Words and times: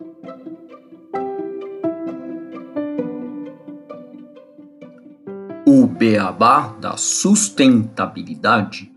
O 0.00 0.04
beabá 5.88 6.68
da 6.74 6.96
sustentabilidade. 6.96 8.92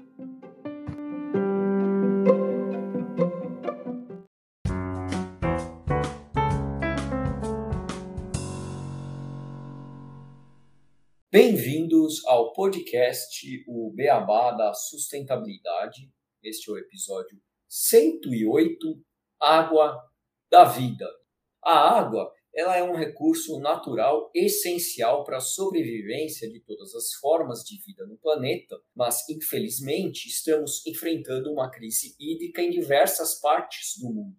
Bem-vindos 11.32 12.24
ao 12.28 12.54
podcast 12.54 13.66
O 13.68 13.92
Beabá 13.96 14.52
da 14.52 14.72
Sustentabilidade. 14.76 16.12
Este 16.44 16.70
é 16.70 16.74
o 16.74 16.78
episódio 16.78 17.42
108, 17.68 19.04
Água 19.40 20.11
da 20.52 20.66
Vida. 20.66 21.08
A 21.64 21.98
água 21.98 22.30
ela 22.54 22.76
é 22.76 22.84
um 22.84 22.94
recurso 22.94 23.58
natural 23.62 24.30
essencial 24.36 25.24
para 25.24 25.38
a 25.38 25.42
sobrevivência 25.42 26.52
de 26.52 26.60
todas 26.60 26.94
as 26.94 27.14
formas 27.14 27.64
de 27.64 27.78
vida 27.82 28.06
no 28.06 28.18
planeta, 28.18 28.78
mas 28.94 29.28
infelizmente 29.30 30.28
estamos 30.28 30.86
enfrentando 30.86 31.50
uma 31.50 31.72
crise 31.72 32.14
hídrica 32.20 32.62
em 32.62 32.70
diversas 32.70 33.40
partes 33.40 33.98
do 33.98 34.14
mundo. 34.14 34.36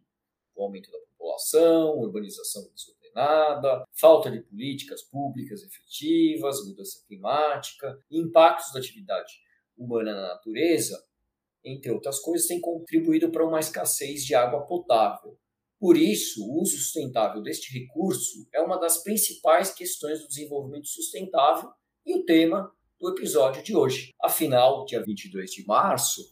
O 0.55 0.63
aumento 0.65 0.91
da 0.91 0.99
população, 0.99 1.99
urbanização 2.01 2.71
desordenada, 2.75 3.87
falta 3.95 4.31
de 4.31 4.43
políticas 4.43 5.03
públicas 5.03 5.63
efetivas, 5.63 6.67
mudança 6.67 7.03
climática, 7.09 7.99
impactos 8.11 8.75
da 8.75 8.81
atividade 8.81 9.41
humana 9.79 10.13
na 10.13 10.29
natureza, 10.35 11.03
entre 11.65 11.91
outras 11.91 12.19
coisas, 12.19 12.47
têm 12.47 12.61
contribuído 12.61 13.31
para 13.31 13.47
uma 13.47 13.61
escassez 13.61 14.23
de 14.27 14.35
água 14.35 14.67
potável. 14.67 15.39
Por 15.83 15.97
isso, 15.97 16.47
o 16.47 16.61
uso 16.61 16.77
sustentável 16.77 17.43
deste 17.43 17.77
recurso 17.77 18.47
é 18.55 18.61
uma 18.61 18.79
das 18.79 19.03
principais 19.03 19.75
questões 19.75 20.21
do 20.21 20.29
desenvolvimento 20.29 20.87
sustentável 20.87 21.71
e 22.07 22.15
o 22.15 22.25
tema 22.25 22.73
do 23.01 23.11
episódio 23.11 23.65
de 23.65 23.77
hoje. 23.77 24.11
Afinal, 24.23 24.85
dia 24.85 25.03
22 25.03 25.51
de 25.51 25.67
março 25.67 26.23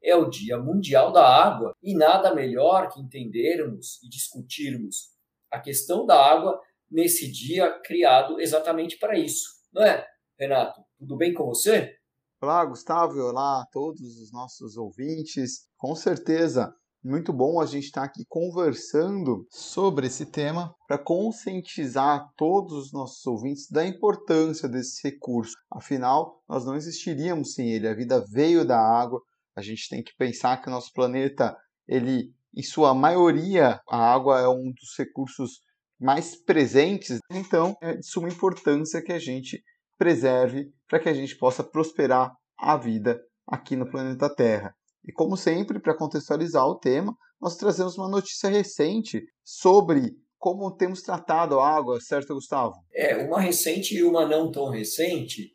é 0.00 0.14
o 0.14 0.30
Dia 0.30 0.56
Mundial 0.56 1.10
da 1.10 1.26
Água 1.26 1.74
e 1.82 1.96
nada 1.96 2.32
melhor 2.32 2.90
que 2.90 3.00
entendermos 3.00 4.00
e 4.04 4.08
discutirmos 4.08 5.08
a 5.50 5.58
questão 5.58 6.06
da 6.06 6.24
água 6.24 6.60
nesse 6.88 7.28
dia 7.28 7.72
criado 7.80 8.40
exatamente 8.40 9.00
para 9.00 9.18
isso. 9.18 9.48
Não 9.72 9.82
é, 9.82 10.06
Renato? 10.38 10.80
Tudo 10.96 11.16
bem 11.16 11.34
com 11.34 11.46
você? 11.46 11.92
Olá, 12.40 12.64
Gustavo. 12.64 13.18
Olá 13.18 13.62
a 13.62 13.66
todos 13.66 14.20
os 14.20 14.30
nossos 14.30 14.76
ouvintes. 14.76 15.66
Com 15.76 15.96
certeza 15.96 16.72
muito 17.04 17.32
bom 17.32 17.60
a 17.60 17.66
gente 17.66 17.86
estar 17.86 18.04
aqui 18.04 18.24
conversando 18.28 19.44
sobre 19.50 20.06
esse 20.06 20.24
tema 20.26 20.74
para 20.86 20.96
conscientizar 20.96 22.30
todos 22.36 22.72
os 22.74 22.92
nossos 22.92 23.26
ouvintes 23.26 23.68
da 23.68 23.84
importância 23.84 24.68
desse 24.68 25.02
recurso. 25.08 25.54
Afinal, 25.70 26.40
nós 26.48 26.64
não 26.64 26.76
existiríamos 26.76 27.54
sem 27.54 27.70
ele. 27.70 27.88
A 27.88 27.94
vida 27.94 28.24
veio 28.30 28.64
da 28.64 28.78
água. 28.78 29.20
A 29.56 29.60
gente 29.60 29.88
tem 29.88 30.02
que 30.02 30.14
pensar 30.16 30.62
que 30.62 30.68
o 30.68 30.70
nosso 30.70 30.92
planeta, 30.92 31.56
ele, 31.88 32.32
em 32.56 32.62
sua 32.62 32.94
maioria, 32.94 33.80
a 33.88 34.12
água 34.12 34.40
é 34.40 34.48
um 34.48 34.72
dos 34.72 34.96
recursos 34.96 35.60
mais 36.00 36.36
presentes. 36.36 37.18
Então, 37.30 37.76
é 37.82 37.96
de 37.96 38.06
suma 38.06 38.28
importância 38.28 39.02
que 39.02 39.12
a 39.12 39.18
gente 39.18 39.62
preserve 39.98 40.72
para 40.88 41.00
que 41.00 41.08
a 41.08 41.14
gente 41.14 41.36
possa 41.36 41.64
prosperar 41.64 42.32
a 42.58 42.76
vida 42.76 43.20
aqui 43.46 43.74
no 43.74 43.90
planeta 43.90 44.32
Terra. 44.32 44.74
E 45.04 45.12
como 45.12 45.36
sempre, 45.36 45.80
para 45.80 45.96
contextualizar 45.96 46.66
o 46.66 46.78
tema, 46.78 47.16
nós 47.40 47.56
trazemos 47.56 47.98
uma 47.98 48.08
notícia 48.08 48.48
recente 48.48 49.24
sobre 49.44 50.16
como 50.38 50.76
temos 50.76 51.02
tratado 51.02 51.60
a 51.60 51.68
água, 51.68 52.00
certo, 52.00 52.34
Gustavo? 52.34 52.74
É, 52.92 53.16
uma 53.16 53.40
recente 53.40 53.94
e 53.94 54.02
uma 54.02 54.26
não 54.26 54.50
tão 54.50 54.68
recente, 54.70 55.54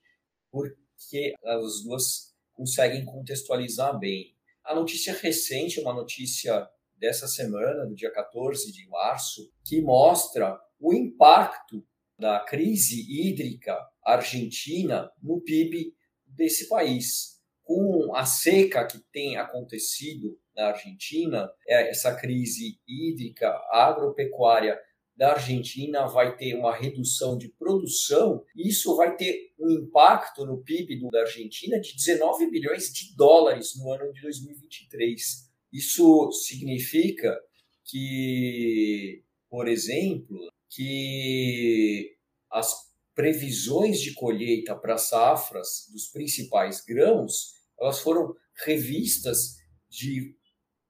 porque 0.52 1.34
as 1.44 1.84
duas 1.84 2.34
conseguem 2.54 3.06
contextualizar 3.06 3.98
bem. 4.00 4.36
A 4.64 4.74
notícia 4.76 5.14
recente, 5.14 5.80
uma 5.80 5.94
notícia 5.94 6.68
dessa 6.96 7.28
semana, 7.28 7.86
do 7.86 7.96
dia 7.96 8.12
14 8.12 8.72
de 8.72 8.88
março, 8.88 9.52
que 9.64 9.82
mostra 9.82 10.58
o 10.80 10.94
impacto 10.94 11.86
da 12.20 12.40
crise 12.40 13.06
hídrica 13.10 13.78
argentina 14.04 15.12
no 15.22 15.42
PIB 15.42 15.94
desse 16.26 16.68
país 16.68 17.37
com 17.68 18.16
a 18.16 18.26
seca 18.26 18.88
que 18.88 18.98
tem 19.12 19.36
acontecido 19.36 20.40
na 20.56 20.68
Argentina, 20.70 21.52
é, 21.68 21.90
essa 21.90 22.16
crise 22.16 22.80
hídrica 22.88 23.50
agropecuária 23.70 24.80
da 25.18 25.34
Argentina 25.34 26.08
vai 26.08 26.38
ter 26.38 26.56
uma 26.56 26.74
redução 26.74 27.38
de 27.38 27.50
produção, 27.50 28.42
isso 28.56 28.96
vai 28.96 29.18
ter 29.18 29.52
um 29.60 29.70
impacto 29.70 30.46
no 30.46 30.64
PIB 30.64 31.10
da 31.12 31.22
Argentina 31.22 31.78
de 31.78 31.94
19 31.94 32.50
bilhões 32.50 32.94
de 32.94 33.14
dólares 33.18 33.76
no 33.78 33.92
ano 33.92 34.14
de 34.14 34.22
2023. 34.22 35.52
Isso 35.74 36.32
significa 36.32 37.38
que, 37.84 39.24
por 39.50 39.68
exemplo, 39.68 40.40
que 40.70 42.16
as 42.50 42.88
previsões 43.14 44.00
de 44.00 44.14
colheita 44.14 44.76
para 44.76 44.98
safras 44.98 45.90
dos 45.92 46.08
principais 46.08 46.86
grãos 46.86 47.57
elas 47.80 48.00
foram 48.00 48.36
revistas 48.66 49.58
de 49.90 50.36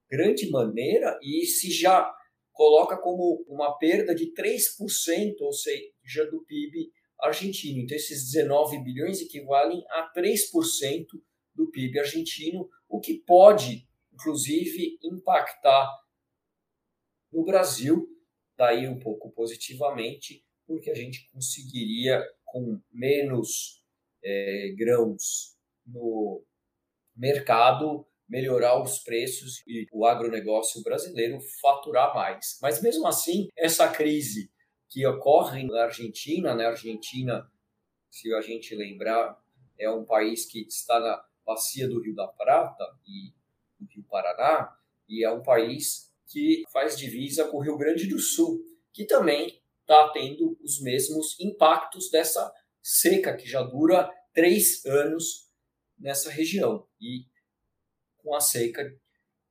grande 0.10 0.50
maneira 0.50 1.18
e 1.22 1.46
se 1.46 1.70
já 1.72 2.14
coloca 2.54 2.98
como 2.98 3.46
uma 3.48 3.78
perda 3.78 4.16
de 4.16 4.34
3%, 4.34 5.36
ou 5.42 5.54
seja, 5.54 6.26
do 6.32 6.44
PIB 6.46 6.92
argentino. 7.20 7.82
Então, 7.82 7.96
esses 7.96 8.32
19 8.32 8.84
bilhões 8.84 9.22
equivalem 9.22 9.84
a 9.90 10.12
3% 10.16 11.06
do 11.54 11.70
PIB 11.70 12.00
argentino, 12.00 12.68
o 12.88 13.00
que 13.00 13.16
pode, 13.26 13.88
inclusive, 14.14 14.98
impactar 15.04 15.88
no 17.32 17.44
Brasil, 17.44 18.08
daí 18.58 18.88
um 18.88 19.00
pouco 19.00 19.32
positivamente, 19.32 20.44
porque 20.66 20.90
a 20.90 20.96
gente 20.96 21.30
conseguiria, 21.32 22.24
com 22.46 22.80
menos 22.92 23.84
é, 24.24 24.74
grãos 24.76 25.56
no 25.86 26.44
mercado 27.18 28.06
melhorar 28.28 28.82
os 28.82 29.00
preços 29.00 29.64
e 29.66 29.88
o 29.92 30.06
agronegócio 30.06 30.84
brasileiro 30.84 31.40
faturar 31.62 32.14
mais. 32.14 32.58
Mas 32.62 32.82
mesmo 32.82 33.08
assim, 33.08 33.48
essa 33.58 33.88
crise 33.88 34.52
que 34.90 35.06
ocorre 35.06 35.64
na 35.64 35.84
Argentina, 35.84 36.54
na 36.54 36.68
Argentina, 36.68 37.50
se 38.10 38.34
a 38.34 38.42
gente 38.42 38.76
lembrar, 38.76 39.38
é 39.78 39.90
um 39.90 40.06
país 40.06 40.46
que 40.46 40.62
está 40.68 41.00
na 41.00 41.24
bacia 41.46 41.88
do 41.88 42.02
Rio 42.02 42.16
da 42.16 42.28
Prata 42.28 42.84
e 43.06 43.34
do 43.80 43.90
Rio 43.90 44.04
Paraná, 44.10 44.76
e 45.08 45.24
é 45.24 45.32
um 45.32 45.42
país 45.42 46.12
que 46.28 46.64
faz 46.72 46.98
divisa 46.98 47.48
com 47.48 47.58
o 47.58 47.62
Rio 47.62 47.78
Grande 47.78 48.08
do 48.08 48.20
Sul, 48.20 48.62
que 48.92 49.06
também 49.06 49.62
está 49.82 50.10
tendo 50.10 50.58
os 50.62 50.82
mesmos 50.82 51.40
impactos 51.40 52.10
dessa 52.10 52.52
seca 52.82 53.36
que 53.36 53.48
já 53.48 53.62
dura 53.62 54.12
três 54.34 54.86
anos 54.86 55.50
nessa 55.98 56.30
região. 56.30 56.87
E 57.00 57.26
com 58.18 58.36
a 58.36 58.40
seca, 58.40 58.84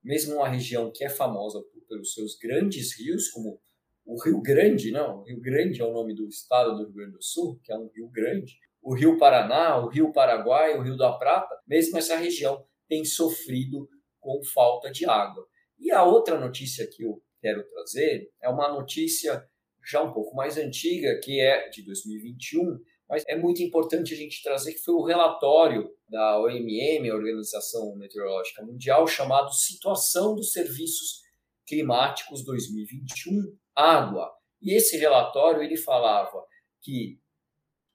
mesmo 0.02 0.36
uma 0.36 0.48
região 0.48 0.90
que 0.92 1.04
é 1.04 1.08
famosa 1.08 1.62
pelos 1.88 2.14
seus 2.14 2.36
grandes 2.36 2.98
rios, 2.98 3.28
como 3.30 3.60
o 4.04 4.22
Rio 4.22 4.40
Grande, 4.40 4.92
não, 4.92 5.20
o 5.20 5.24
Rio 5.24 5.40
Grande 5.40 5.80
é 5.80 5.84
o 5.84 5.92
nome 5.92 6.14
do 6.14 6.28
estado 6.28 6.76
do 6.76 6.84
Rio 6.84 6.92
Grande 6.92 7.12
do 7.12 7.22
Sul, 7.22 7.58
que 7.62 7.72
é 7.72 7.76
um 7.76 7.90
rio 7.94 8.08
grande, 8.08 8.56
o 8.80 8.94
Rio 8.94 9.18
Paraná, 9.18 9.78
o 9.78 9.88
Rio 9.88 10.12
Paraguai, 10.12 10.78
o 10.78 10.82
Rio 10.82 10.96
da 10.96 11.12
Prata, 11.12 11.60
mesmo 11.66 11.98
essa 11.98 12.16
região 12.16 12.64
tem 12.88 13.04
sofrido 13.04 13.88
com 14.20 14.40
falta 14.44 14.92
de 14.92 15.04
água. 15.04 15.44
E 15.76 15.90
a 15.90 16.04
outra 16.04 16.38
notícia 16.38 16.86
que 16.86 17.02
eu 17.02 17.20
quero 17.40 17.68
trazer 17.68 18.30
é 18.40 18.48
uma 18.48 18.72
notícia 18.72 19.44
já 19.84 20.02
um 20.02 20.12
pouco 20.12 20.34
mais 20.36 20.56
antiga, 20.56 21.18
que 21.20 21.40
é 21.40 21.68
de 21.68 21.82
2021, 21.82 22.78
mas 23.08 23.22
é 23.28 23.36
muito 23.36 23.62
importante 23.62 24.12
a 24.12 24.16
gente 24.16 24.42
trazer 24.42 24.72
que 24.72 24.80
foi 24.80 24.94
o 24.94 25.04
relatório 25.04 25.88
da 26.08 26.40
OMM, 26.40 27.08
a 27.08 27.14
Organização 27.14 27.94
Meteorológica 27.96 28.64
Mundial, 28.64 29.06
chamado 29.06 29.52
Situação 29.52 30.34
dos 30.34 30.50
Serviços 30.52 31.22
Climáticos 31.66 32.44
2021 32.44 33.56
Água. 33.74 34.32
E 34.60 34.74
esse 34.74 34.96
relatório 34.96 35.62
ele 35.62 35.76
falava 35.76 36.44
que 36.80 37.20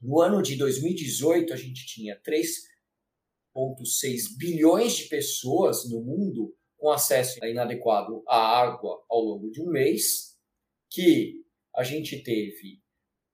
no 0.01 0.21
ano 0.21 0.41
de 0.41 0.55
2018 0.55 1.53
a 1.53 1.57
gente 1.57 1.85
tinha 1.85 2.19
3,6 2.21 4.37
bilhões 4.37 4.95
de 4.95 5.03
pessoas 5.05 5.89
no 5.89 6.01
mundo 6.01 6.55
com 6.77 6.89
acesso 6.89 7.43
inadequado 7.45 8.23
à 8.27 8.37
água 8.37 9.03
ao 9.09 9.21
longo 9.21 9.51
de 9.51 9.61
um 9.61 9.67
mês, 9.67 10.37
que 10.89 11.43
a 11.75 11.83
gente 11.83 12.23
teve 12.23 12.81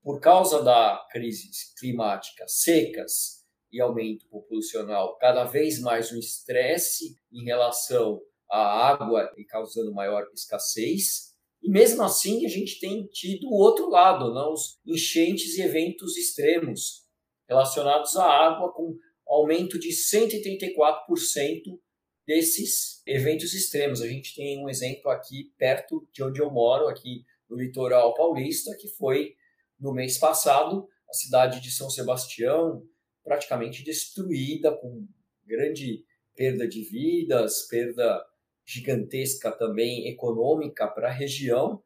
por 0.08 0.20
causa 0.20 0.62
da 0.62 1.06
crise 1.10 1.50
climática, 1.78 2.48
secas 2.48 3.44
e 3.70 3.78
aumento 3.78 4.26
populacional, 4.30 5.18
cada 5.18 5.44
vez 5.44 5.82
mais 5.82 6.10
um 6.10 6.18
estresse 6.18 7.14
em 7.30 7.44
relação 7.44 8.18
à 8.50 8.88
água 8.88 9.30
e 9.36 9.44
causando 9.44 9.92
maior 9.92 10.24
escassez. 10.32 11.34
E 11.62 11.70
mesmo 11.70 12.02
assim, 12.02 12.46
a 12.46 12.48
gente 12.48 12.80
tem 12.80 13.06
tido 13.08 13.48
o 13.48 13.58
outro 13.58 13.90
lado, 13.90 14.32
não? 14.32 14.54
os 14.54 14.80
enchentes 14.86 15.58
e 15.58 15.60
eventos 15.60 16.16
extremos 16.16 17.06
relacionados 17.46 18.16
à 18.16 18.24
água, 18.24 18.72
com 18.72 18.96
aumento 19.26 19.78
de 19.78 19.90
134% 19.90 21.78
desses 22.26 23.02
eventos 23.06 23.52
extremos. 23.52 24.00
A 24.00 24.08
gente 24.08 24.34
tem 24.34 24.58
um 24.58 24.70
exemplo 24.70 25.10
aqui 25.10 25.52
perto 25.58 26.08
de 26.10 26.22
onde 26.22 26.40
eu 26.40 26.50
moro, 26.50 26.88
aqui 26.88 27.26
no 27.46 27.58
litoral 27.58 28.14
paulista, 28.14 28.74
que 28.80 28.88
foi 28.88 29.36
no 29.78 29.92
mês 29.92 30.18
passado, 30.18 30.88
a 31.08 31.12
cidade 31.12 31.60
de 31.60 31.70
São 31.70 31.88
Sebastião 31.88 32.82
praticamente 33.24 33.84
destruída, 33.84 34.76
com 34.76 35.06
grande 35.44 36.04
perda 36.34 36.66
de 36.66 36.82
vidas, 36.82 37.66
perda 37.68 38.24
gigantesca 38.66 39.50
também 39.50 40.08
econômica 40.08 40.86
para 40.86 41.08
a 41.08 41.12
região 41.12 41.82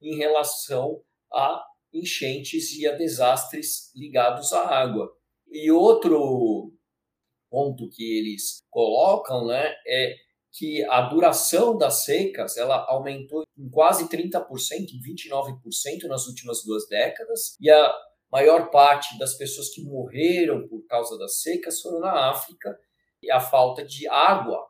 em 0.00 0.16
relação 0.16 1.02
a 1.32 1.64
enchentes 1.92 2.76
e 2.76 2.86
a 2.86 2.92
desastres 2.92 3.90
ligados 3.94 4.52
à 4.52 4.66
água. 4.66 5.10
E 5.50 5.70
outro 5.70 6.72
ponto 7.50 7.88
que 7.88 8.18
eles 8.18 8.62
colocam 8.70 9.46
né, 9.46 9.74
é 9.86 10.14
que 10.56 10.82
a 10.84 11.02
duração 11.02 11.76
das 11.76 12.04
secas 12.04 12.56
ela 12.56 12.86
aumentou 12.88 13.44
em 13.58 13.68
quase 13.68 14.08
30%, 14.08 14.46
em 14.94 15.02
29% 15.02 16.04
nas 16.08 16.26
últimas 16.26 16.64
duas 16.64 16.88
décadas, 16.88 17.56
e 17.60 17.70
a 17.70 17.94
maior 18.32 18.70
parte 18.70 19.18
das 19.18 19.34
pessoas 19.34 19.68
que 19.68 19.82
morreram 19.84 20.66
por 20.66 20.86
causa 20.86 21.18
das 21.18 21.42
secas 21.42 21.82
foram 21.82 22.00
na 22.00 22.30
África, 22.30 22.74
e 23.22 23.30
a 23.30 23.38
falta 23.38 23.84
de 23.84 24.08
água 24.08 24.66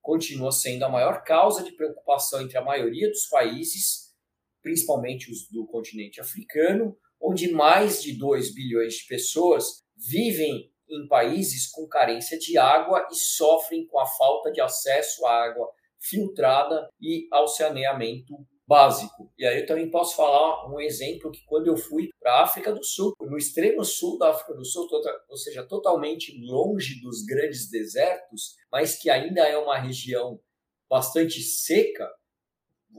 continua 0.00 0.52
sendo 0.52 0.84
a 0.84 0.88
maior 0.88 1.24
causa 1.24 1.64
de 1.64 1.72
preocupação 1.72 2.40
entre 2.40 2.56
a 2.56 2.64
maioria 2.64 3.08
dos 3.08 3.26
países, 3.26 4.14
principalmente 4.62 5.32
os 5.32 5.48
do 5.48 5.66
continente 5.66 6.20
africano, 6.20 6.96
onde 7.20 7.50
mais 7.50 8.00
de 8.00 8.16
2 8.16 8.54
bilhões 8.54 8.94
de 8.94 9.06
pessoas 9.06 9.82
vivem 9.96 10.70
em 10.88 11.06
países 11.08 11.70
com 11.70 11.86
carência 11.88 12.38
de 12.38 12.58
água 12.58 13.06
e 13.10 13.14
sofrem 13.14 13.86
com 13.86 13.98
a 13.98 14.06
falta 14.06 14.50
de 14.50 14.60
acesso 14.60 15.24
à 15.26 15.44
água 15.44 15.68
filtrada 15.98 16.88
e 17.00 17.26
ao 17.30 17.48
saneamento 17.48 18.34
básico. 18.66 19.30
E 19.38 19.46
aí 19.46 19.60
eu 19.60 19.66
também 19.66 19.90
posso 19.90 20.16
falar 20.16 20.70
um 20.72 20.80
exemplo 20.80 21.30
que 21.30 21.44
quando 21.46 21.66
eu 21.66 21.76
fui 21.76 22.08
para 22.18 22.32
a 22.32 22.42
África 22.44 22.72
do 22.72 22.82
Sul, 22.82 23.14
no 23.20 23.36
extremo 23.36 23.84
sul 23.84 24.18
da 24.18 24.30
África 24.30 24.54
do 24.54 24.64
Sul, 24.64 24.88
tota, 24.88 25.10
ou 25.28 25.36
seja, 25.36 25.66
totalmente 25.66 26.34
longe 26.40 27.00
dos 27.00 27.24
grandes 27.24 27.68
desertos, 27.70 28.54
mas 28.72 28.96
que 28.96 29.10
ainda 29.10 29.42
é 29.42 29.56
uma 29.56 29.78
região 29.78 30.40
bastante 30.88 31.42
seca, 31.42 32.10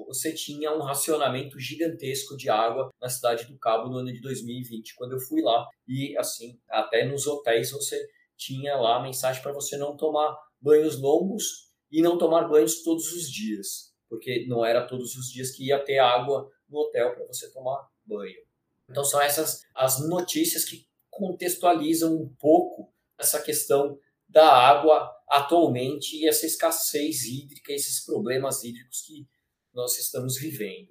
você 0.03 0.33
tinha 0.33 0.73
um 0.73 0.81
racionamento 0.81 1.59
gigantesco 1.59 2.35
de 2.35 2.49
água 2.49 2.89
na 2.99 3.07
cidade 3.07 3.45
do 3.45 3.57
Cabo 3.57 3.89
no 3.89 3.97
ano 3.97 4.11
de 4.11 4.19
2020, 4.19 4.95
quando 4.95 5.13
eu 5.13 5.19
fui 5.19 5.41
lá. 5.41 5.65
E 5.87 6.17
assim, 6.17 6.59
até 6.69 7.05
nos 7.05 7.25
hotéis 7.25 7.71
você 7.71 8.05
tinha 8.35 8.75
lá 8.75 8.97
a 8.97 9.03
mensagem 9.03 9.41
para 9.41 9.53
você 9.53 9.77
não 9.77 9.95
tomar 9.95 10.35
banhos 10.59 10.99
longos 10.99 11.71
e 11.89 12.01
não 12.01 12.17
tomar 12.17 12.47
banhos 12.47 12.83
todos 12.83 13.13
os 13.13 13.29
dias 13.31 13.95
porque 14.09 14.45
não 14.47 14.65
era 14.65 14.85
todos 14.85 15.15
os 15.15 15.31
dias 15.31 15.51
que 15.51 15.67
ia 15.67 15.83
ter 15.83 15.99
água 15.99 16.49
no 16.69 16.79
hotel 16.79 17.13
para 17.13 17.25
você 17.25 17.51
tomar 17.51 17.87
banho. 18.05 18.43
Então 18.89 19.03
são 19.03 19.21
essas 19.21 19.61
as 19.73 20.07
notícias 20.07 20.63
que 20.65 20.85
contextualizam 21.09 22.13
um 22.13 22.33
pouco 22.39 22.93
essa 23.17 23.41
questão 23.41 23.97
da 24.27 24.47
água 24.47 25.11
atualmente 25.29 26.17
e 26.17 26.27
essa 26.27 26.45
escassez 26.45 27.23
hídrica, 27.23 27.71
esses 27.71 28.03
problemas 28.05 28.63
hídricos 28.63 29.01
que 29.01 29.27
nós 29.75 29.97
estamos 29.99 30.37
vivendo. 30.39 30.87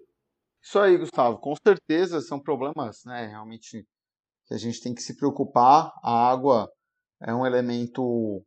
Isso 0.62 0.78
aí, 0.78 0.96
Gustavo. 0.96 1.38
Com 1.38 1.54
certeza 1.66 2.20
são 2.20 2.40
problemas, 2.40 2.98
né? 3.04 3.26
Realmente 3.26 3.84
que 4.46 4.54
a 4.54 4.58
gente 4.58 4.80
tem 4.80 4.94
que 4.94 5.02
se 5.02 5.16
preocupar. 5.16 5.90
A 6.02 6.30
água 6.30 6.70
é 7.20 7.34
um 7.34 7.46
elemento 7.46 8.44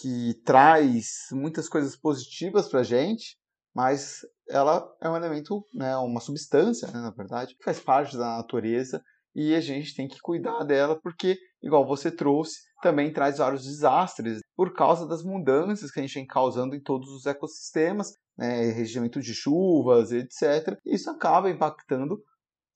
que 0.00 0.34
traz 0.44 1.28
muitas 1.32 1.68
coisas 1.68 1.96
positivas 1.96 2.68
para 2.68 2.80
a 2.80 2.84
gente, 2.84 3.38
mas 3.74 4.20
ela 4.48 4.86
é 5.00 5.08
um 5.08 5.16
elemento, 5.16 5.64
né, 5.74 5.96
uma 5.96 6.20
substância, 6.20 6.88
né, 6.88 7.00
na 7.00 7.10
verdade, 7.10 7.54
que 7.56 7.64
faz 7.64 7.80
parte 7.80 8.16
da 8.16 8.36
natureza 8.36 9.02
e 9.34 9.54
a 9.54 9.60
gente 9.60 9.94
tem 9.94 10.06
que 10.06 10.20
cuidar 10.20 10.62
dela 10.64 10.98
porque, 11.00 11.38
igual 11.62 11.86
você 11.86 12.10
trouxe, 12.10 12.58
também 12.82 13.12
traz 13.12 13.38
vários 13.38 13.64
desastres 13.64 14.40
por 14.54 14.74
causa 14.74 15.06
das 15.06 15.22
mudanças 15.22 15.90
que 15.90 16.00
a 16.00 16.02
gente 16.02 16.14
vem 16.14 16.26
causando 16.26 16.74
em 16.74 16.82
todos 16.82 17.08
os 17.10 17.24
ecossistemas, 17.24 18.12
né, 18.38 18.70
regimento 18.70 19.20
de 19.20 19.34
chuvas, 19.34 20.12
etc. 20.12 20.78
Isso 20.86 21.10
acaba 21.10 21.50
impactando 21.50 22.22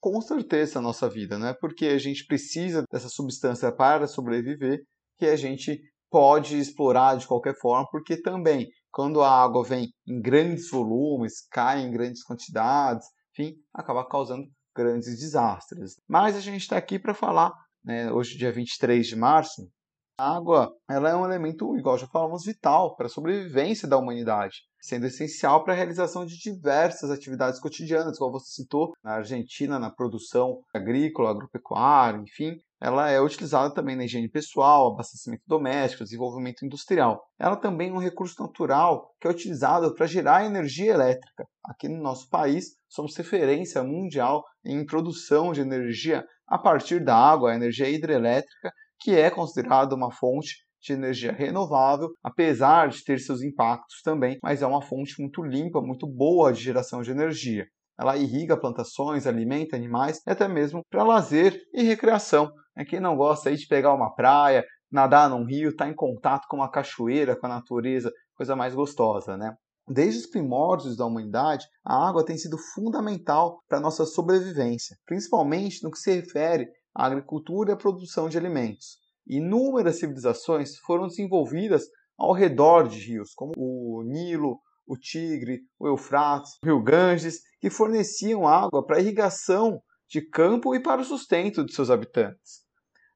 com 0.01 0.21
certeza 0.21 0.81
a 0.81 0.83
nossa 0.83 1.09
vida, 1.09 1.39
né? 1.39 1.55
Porque 1.61 1.87
a 1.87 1.99
gente 1.99 2.27
precisa 2.27 2.85
dessa 2.91 3.09
substância 3.09 3.71
para 3.71 4.09
sobreviver, 4.09 4.83
que 5.17 5.27
a 5.27 5.37
gente 5.37 5.81
pode 6.11 6.59
explorar 6.59 7.17
de 7.17 7.27
qualquer 7.27 7.57
forma, 7.59 7.87
porque 7.91 8.21
também 8.21 8.69
quando 8.91 9.23
a 9.23 9.31
água 9.31 9.65
vem 9.65 9.89
em 10.07 10.21
grandes 10.21 10.69
volumes, 10.69 11.47
cai 11.51 11.81
em 11.83 11.91
grandes 11.91 12.23
quantidades, 12.23 13.07
enfim, 13.31 13.55
acaba 13.73 14.07
causando 14.07 14.47
grandes 14.77 15.19
desastres. 15.19 15.95
Mas 16.07 16.37
a 16.37 16.41
gente 16.41 16.61
está 16.63 16.77
aqui 16.77 16.99
para 16.99 17.15
falar, 17.15 17.53
né, 17.83 18.13
hoje 18.13 18.37
dia 18.37 18.53
23 18.53 19.07
de 19.07 19.17
março, 19.17 19.71
a 20.19 20.37
água 20.37 20.73
ela 20.89 21.11
é 21.11 21.17
um 21.17 21.25
elemento, 21.25 21.77
igual 21.77 21.99
já 21.99 22.07
falamos, 22.07 22.45
vital 22.45 22.95
para 22.97 23.07
a 23.07 23.11
sobrevivência 23.11 23.89
da 23.89 23.99
humanidade, 23.99 24.57
sendo 24.81 25.07
essencial 25.07 25.65
para 25.65 25.73
a 25.73 25.77
realização 25.77 26.25
de 26.25 26.39
diversas 26.39 27.11
atividades 27.11 27.59
cotidianas, 27.61 28.19
como 28.19 28.33
você 28.33 28.63
citou, 28.63 28.93
na 29.03 29.15
Argentina, 29.15 29.79
na 29.79 29.91
produção 29.91 30.61
agrícola, 30.75 31.31
agropecuária, 31.31 32.21
enfim, 32.21 32.57
ela 32.81 33.09
é 33.09 33.21
utilizada 33.21 33.73
também 33.73 33.95
na 33.95 34.05
higiene 34.05 34.29
pessoal, 34.29 34.93
abastecimento 34.93 35.45
doméstico, 35.47 36.03
desenvolvimento 36.03 36.67
industrial. 36.67 37.23
Ela 37.39 37.55
também 37.55 37.91
é 37.91 37.93
um 37.93 37.99
recurso 37.99 38.43
natural 38.43 39.15
que 39.21 39.29
é 39.29 39.31
utilizado 39.31 39.95
para 39.95 40.05
gerar 40.05 40.45
energia 40.45 40.93
elétrica. 40.93 41.47
Aqui 41.65 41.89
no 41.89 42.03
nosso 42.03 42.29
país, 42.29 42.77
somos 42.89 43.17
referência 43.17 43.85
mundial 43.85 44.45
em 44.65 44.85
produção 44.85 45.53
de 45.53 45.61
energia 45.61 46.27
a 46.45 46.59
partir 46.59 47.03
da 47.05 47.17
água, 47.17 47.53
a 47.53 47.55
energia 47.55 47.89
hidrelétrica, 47.89 48.73
que 49.03 49.15
é 49.15 49.31
considerada 49.31 49.95
uma 49.95 50.13
fonte 50.13 50.57
de 50.81 50.93
energia 50.93 51.33
renovável, 51.33 52.11
apesar 52.23 52.89
de 52.89 53.05
ter 53.05 53.19
seus 53.19 53.43
impactos 53.43 54.03
também, 54.03 54.39
mas 54.43 54.63
é 54.63 54.67
uma 54.67 54.83
fonte 54.83 55.21
muito 55.21 55.43
limpa, 55.43 55.81
muito 55.81 56.07
boa 56.07 56.53
de 56.53 56.61
geração 56.61 57.03
de 57.03 57.11
energia. 57.11 57.67
Ela 57.99 58.17
irriga 58.17 58.59
plantações, 58.59 59.27
alimenta 59.27 59.77
animais 59.77 60.21
até 60.27 60.49
mesmo 60.49 60.83
para 60.91 61.05
lazer 61.05 61.61
e 61.73 61.83
recreação. 61.83 62.51
É 62.77 62.85
quem 62.85 62.99
não 62.99 63.17
gosta 63.17 63.49
aí 63.49 63.57
de 63.57 63.67
pegar 63.67 63.95
uma 63.95 64.15
praia, 64.15 64.65
nadar 64.91 65.31
num 65.31 65.45
rio, 65.45 65.71
estar 65.71 65.85
tá 65.85 65.91
em 65.91 65.95
contato 65.95 66.47
com 66.49 66.57
uma 66.57 66.71
cachoeira, 66.71 67.37
com 67.37 67.47
a 67.47 67.51
natureza, 67.51 68.11
coisa 68.35 68.57
mais 68.57 68.75
gostosa, 68.75 69.37
né? 69.37 69.55
Desde 69.89 70.21
os 70.21 70.27
primórdios 70.27 70.97
da 70.97 71.05
humanidade, 71.05 71.67
a 71.85 72.09
água 72.09 72.25
tem 72.25 72.39
sido 72.39 72.57
fundamental 72.57 73.61
para 73.69 73.79
a 73.79 73.81
nossa 73.81 74.07
sobrevivência, 74.07 74.97
principalmente 75.05 75.83
no 75.83 75.91
que 75.91 75.99
se 75.99 76.15
refere 76.15 76.69
à 76.95 77.07
agricultura 77.07 77.71
e 77.71 77.73
à 77.75 77.77
produção 77.77 78.29
de 78.29 78.39
alimentos. 78.39 78.99
Inúmeras 79.27 79.99
civilizações 79.99 80.77
foram 80.79 81.07
desenvolvidas 81.07 81.85
ao 82.19 82.33
redor 82.33 82.89
de 82.89 82.99
rios, 82.99 83.33
como 83.35 83.53
o 83.57 84.03
Nilo, 84.03 84.61
o 84.87 84.97
Tigre, 84.97 85.61
o 85.79 85.87
Eufrates, 85.87 86.53
o 86.63 86.67
Rio 86.67 86.83
Ganges, 86.83 87.41
que 87.61 87.71
forneciam 87.71 88.47
água 88.47 88.85
para 88.85 89.01
irrigação 89.01 89.81
de 90.09 90.21
campo 90.21 90.75
e 90.75 90.81
para 90.81 91.01
o 91.01 91.05
sustento 91.05 91.65
de 91.65 91.75
seus 91.75 91.91
habitantes. 91.91 92.63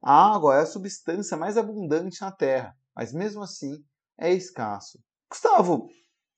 A 0.02 0.34
água 0.34 0.56
é 0.56 0.60
a 0.60 0.66
substância 0.66 1.36
mais 1.36 1.56
abundante 1.56 2.20
na 2.20 2.32
Terra, 2.32 2.74
mas 2.94 3.12
mesmo 3.12 3.42
assim 3.42 3.84
é 4.18 4.32
escasso. 4.32 4.98
Gustavo, 5.30 5.88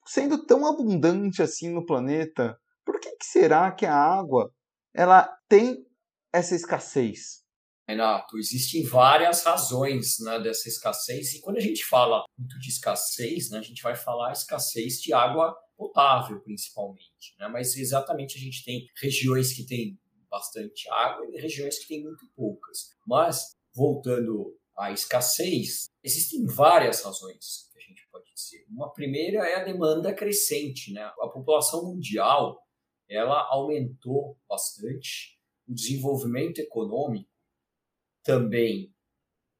sendo 0.05 0.45
tão 0.45 0.65
abundante 0.65 1.41
assim 1.41 1.69
no 1.69 1.85
planeta, 1.85 2.57
por 2.83 2.99
que, 2.99 3.11
que 3.11 3.25
será 3.25 3.71
que 3.71 3.85
a 3.85 3.95
água 3.95 4.51
ela 4.93 5.29
tem 5.47 5.85
essa 6.33 6.55
escassez? 6.55 7.43
Renato, 7.87 8.37
existem 8.37 8.83
várias 8.83 9.43
razões 9.43 10.19
né, 10.19 10.39
dessa 10.39 10.69
escassez, 10.69 11.33
e 11.33 11.41
quando 11.41 11.57
a 11.57 11.61
gente 11.61 11.83
fala 11.85 12.23
muito 12.37 12.59
de 12.59 12.69
escassez, 12.69 13.49
né, 13.49 13.57
a 13.57 13.63
gente 13.63 13.81
vai 13.81 13.95
falar 13.95 14.31
escassez 14.31 15.01
de 15.01 15.11
água 15.11 15.55
potável, 15.75 16.39
principalmente. 16.41 17.35
Né? 17.39 17.47
Mas 17.47 17.75
exatamente 17.75 18.37
a 18.37 18.41
gente 18.41 18.63
tem 18.63 18.85
regiões 19.01 19.53
que 19.53 19.65
têm 19.65 19.97
bastante 20.29 20.87
água 20.91 21.25
e 21.31 21.41
regiões 21.41 21.79
que 21.79 21.87
têm 21.87 22.03
muito 22.03 22.29
poucas. 22.35 22.91
Mas, 23.07 23.55
voltando 23.73 24.55
à 24.77 24.91
escassez, 24.91 25.89
existem 26.03 26.45
várias 26.45 27.01
razões 27.01 27.69
que 27.71 27.79
a 27.79 27.81
gente 27.81 28.07
pode 28.11 28.31
dizer. 28.35 28.65
Uma 28.69 28.93
primeira 28.93 29.47
é 29.47 29.55
a 29.55 29.63
demanda 29.63 30.13
crescente. 30.13 30.93
Né? 30.93 31.01
A 31.01 31.27
população 31.27 31.85
mundial 31.85 32.61
ela 33.09 33.47
aumentou 33.49 34.37
bastante, 34.47 35.38
o 35.69 35.73
desenvolvimento 35.73 36.59
econômico 36.59 37.29
também 38.23 38.91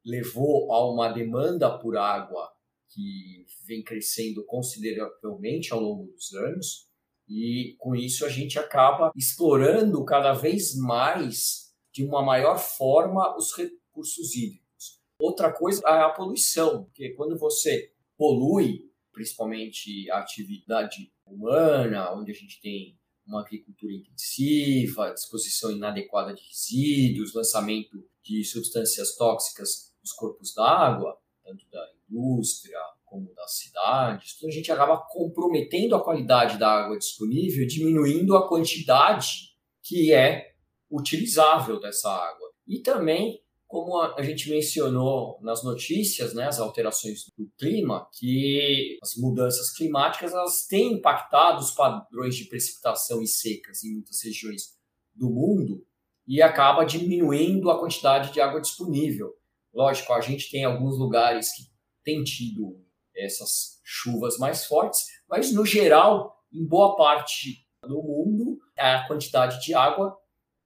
levou 0.03 0.73
a 0.73 0.91
uma 0.91 1.09
demanda 1.09 1.77
por 1.77 1.95
água 1.95 2.51
que 2.89 3.45
vem 3.67 3.83
crescendo 3.83 4.43
consideravelmente 4.45 5.71
ao 5.71 5.79
longo 5.79 6.11
dos 6.11 6.33
anos. 6.33 6.89
E 7.27 7.75
com 7.77 7.95
isso 7.95 8.25
a 8.25 8.29
gente 8.29 8.57
acaba 8.57 9.11
explorando 9.15 10.03
cada 10.03 10.33
vez 10.33 10.75
mais, 10.75 11.71
de 11.93 12.03
uma 12.03 12.23
maior 12.23 12.57
forma, 12.57 13.37
os 13.37 13.55
recursos 13.55 14.35
hídricos. 14.35 14.99
Outra 15.21 15.53
coisa 15.53 15.81
é 15.85 16.01
a 16.01 16.09
poluição, 16.09 16.85
porque 16.85 17.09
quando 17.09 17.37
você 17.37 17.93
polui, 18.17 18.89
principalmente 19.11 20.09
a 20.09 20.19
atividade 20.19 21.13
humana, 21.23 22.11
onde 22.15 22.31
a 22.31 22.35
gente 22.35 22.59
tem 22.59 22.97
uma 23.29 23.41
agricultura 23.41 23.93
intensiva, 23.93 25.13
disposição 25.13 25.71
inadequada 25.71 26.33
de 26.33 26.41
resíduos, 26.41 27.33
lançamento 27.33 28.03
de 28.23 28.43
substâncias 28.43 29.15
tóxicas 29.15 29.93
nos 30.01 30.11
corpos 30.13 30.53
d'água, 30.53 31.15
tanto 31.43 31.63
da 31.69 31.85
indústria 32.09 32.77
como 33.05 33.33
das 33.33 33.57
cidades, 33.57 34.35
então 34.35 34.49
a 34.49 34.51
gente 34.51 34.71
acaba 34.71 34.97
comprometendo 34.97 35.95
a 35.95 36.03
qualidade 36.03 36.59
da 36.59 36.69
água 36.69 36.97
disponível, 36.97 37.65
diminuindo 37.65 38.35
a 38.35 38.47
quantidade 38.47 39.55
que 39.81 40.13
é 40.13 40.53
utilizável 40.91 41.79
dessa 41.79 42.09
água. 42.09 42.49
E 42.67 42.79
também 42.81 43.41
como 43.69 44.01
a 44.01 44.23
gente 44.23 44.49
mencionou 44.49 45.37
nas 45.43 45.63
notícias, 45.63 46.33
né, 46.33 46.47
as 46.47 46.59
alterações 46.59 47.25
do 47.37 47.47
clima, 47.55 48.09
que 48.11 48.97
as 48.99 49.15
mudanças 49.15 49.69
climáticas 49.69 50.33
elas 50.33 50.65
têm 50.65 50.93
impactado 50.93 51.59
os 51.59 51.69
padrões 51.69 52.35
de 52.35 52.45
precipitação 52.45 53.21
e 53.21 53.27
secas 53.27 53.83
em 53.83 53.93
muitas 53.93 54.23
regiões 54.23 54.75
do 55.13 55.29
mundo 55.29 55.85
e 56.27 56.41
acaba 56.41 56.83
diminuindo 56.83 57.69
a 57.69 57.79
quantidade 57.79 58.33
de 58.33 58.41
água 58.41 58.59
disponível. 58.59 59.35
Lógico, 59.71 60.13
a 60.13 60.21
gente 60.21 60.49
tem 60.49 60.65
alguns 60.65 60.97
lugares 60.97 61.51
que 61.55 61.61
têm 62.03 62.23
tido 62.23 62.83
essas 63.15 63.79
chuvas 63.83 64.39
mais 64.39 64.65
fortes, 64.65 65.05
mas 65.29 65.53
no 65.53 65.63
geral, 65.63 66.43
em 66.51 66.65
boa 66.65 66.95
parte 66.95 67.67
do 67.83 68.01
mundo, 68.01 68.57
a 68.75 69.07
quantidade 69.07 69.63
de 69.63 69.75
água 69.75 70.17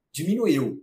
diminuiu. 0.09 0.81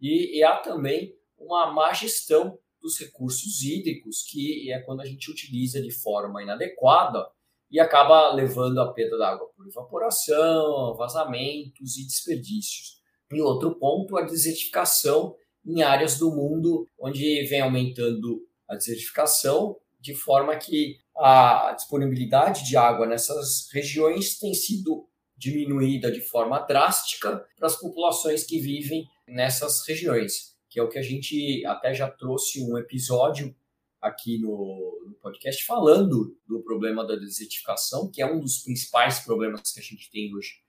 E, 0.00 0.38
e 0.38 0.42
há 0.42 0.56
também 0.56 1.17
uma 1.38 1.72
má 1.72 1.92
gestão 1.92 2.58
dos 2.80 2.98
recursos 2.98 3.62
hídricos, 3.62 4.22
que 4.22 4.70
é 4.72 4.80
quando 4.80 5.00
a 5.00 5.06
gente 5.06 5.30
utiliza 5.30 5.80
de 5.80 5.90
forma 5.90 6.42
inadequada 6.42 7.26
e 7.70 7.78
acaba 7.78 8.32
levando 8.32 8.80
a 8.80 8.92
perda 8.92 9.18
da 9.18 9.30
água 9.30 9.48
por 9.54 9.66
evaporação, 9.66 10.94
vazamentos 10.96 11.96
e 11.98 12.06
desperdícios. 12.06 12.98
E 13.30 13.40
outro 13.40 13.78
ponto, 13.78 14.16
a 14.16 14.22
desertificação 14.22 15.34
em 15.66 15.82
áreas 15.82 16.18
do 16.18 16.30
mundo 16.30 16.86
onde 16.98 17.44
vem 17.44 17.60
aumentando 17.60 18.40
a 18.66 18.74
desertificação, 18.74 19.76
de 20.00 20.14
forma 20.14 20.56
que 20.56 20.96
a 21.16 21.72
disponibilidade 21.76 22.64
de 22.64 22.76
água 22.76 23.06
nessas 23.06 23.68
regiões 23.72 24.38
tem 24.38 24.54
sido 24.54 25.06
diminuída 25.36 26.10
de 26.10 26.20
forma 26.20 26.58
drástica 26.60 27.44
para 27.56 27.66
as 27.66 27.76
populações 27.76 28.44
que 28.44 28.58
vivem 28.58 29.06
nessas 29.26 29.86
regiões 29.86 30.57
que 30.68 30.78
é 30.78 30.82
o 30.82 30.88
que 30.88 30.98
a 30.98 31.02
gente 31.02 31.64
até 31.66 31.94
já 31.94 32.10
trouxe 32.10 32.62
um 32.62 32.76
episódio 32.76 33.54
aqui 34.00 34.38
no, 34.38 35.02
no, 35.06 35.14
podcast 35.14 35.64
falando 35.64 36.36
do 36.46 36.62
problema 36.62 37.06
da 37.06 37.16
desertificação, 37.16 38.10
que 38.10 38.22
é 38.22 38.26
um 38.26 38.38
dos 38.38 38.58
principais 38.58 39.20
problemas 39.20 39.72
que 39.72 39.80
a 39.80 39.82
gente 39.82 40.10
tem 40.10 40.34
hoje 40.34 40.62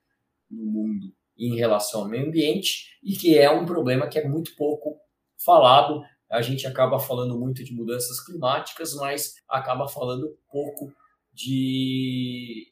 no 0.50 0.66
mundo 0.66 1.14
em 1.38 1.56
relação 1.56 2.02
ao 2.02 2.08
meio 2.08 2.28
ambiente 2.28 2.98
e 3.04 3.16
que 3.16 3.38
é 3.38 3.50
um 3.50 3.66
problema 3.66 4.08
que 4.08 4.20
é 4.20 4.28
muito 4.28 4.56
pouco 4.56 5.00
falado. 5.38 6.04
A 6.30 6.42
gente 6.42 6.68
acaba 6.68 7.00
falando 7.00 7.40
muito 7.40 7.64
de 7.64 7.74
mudanças 7.74 8.20
climáticas, 8.24 8.94
mas 8.94 9.36
acaba 9.48 9.88
falando 9.88 10.38
pouco 10.52 10.92
de 11.34 12.72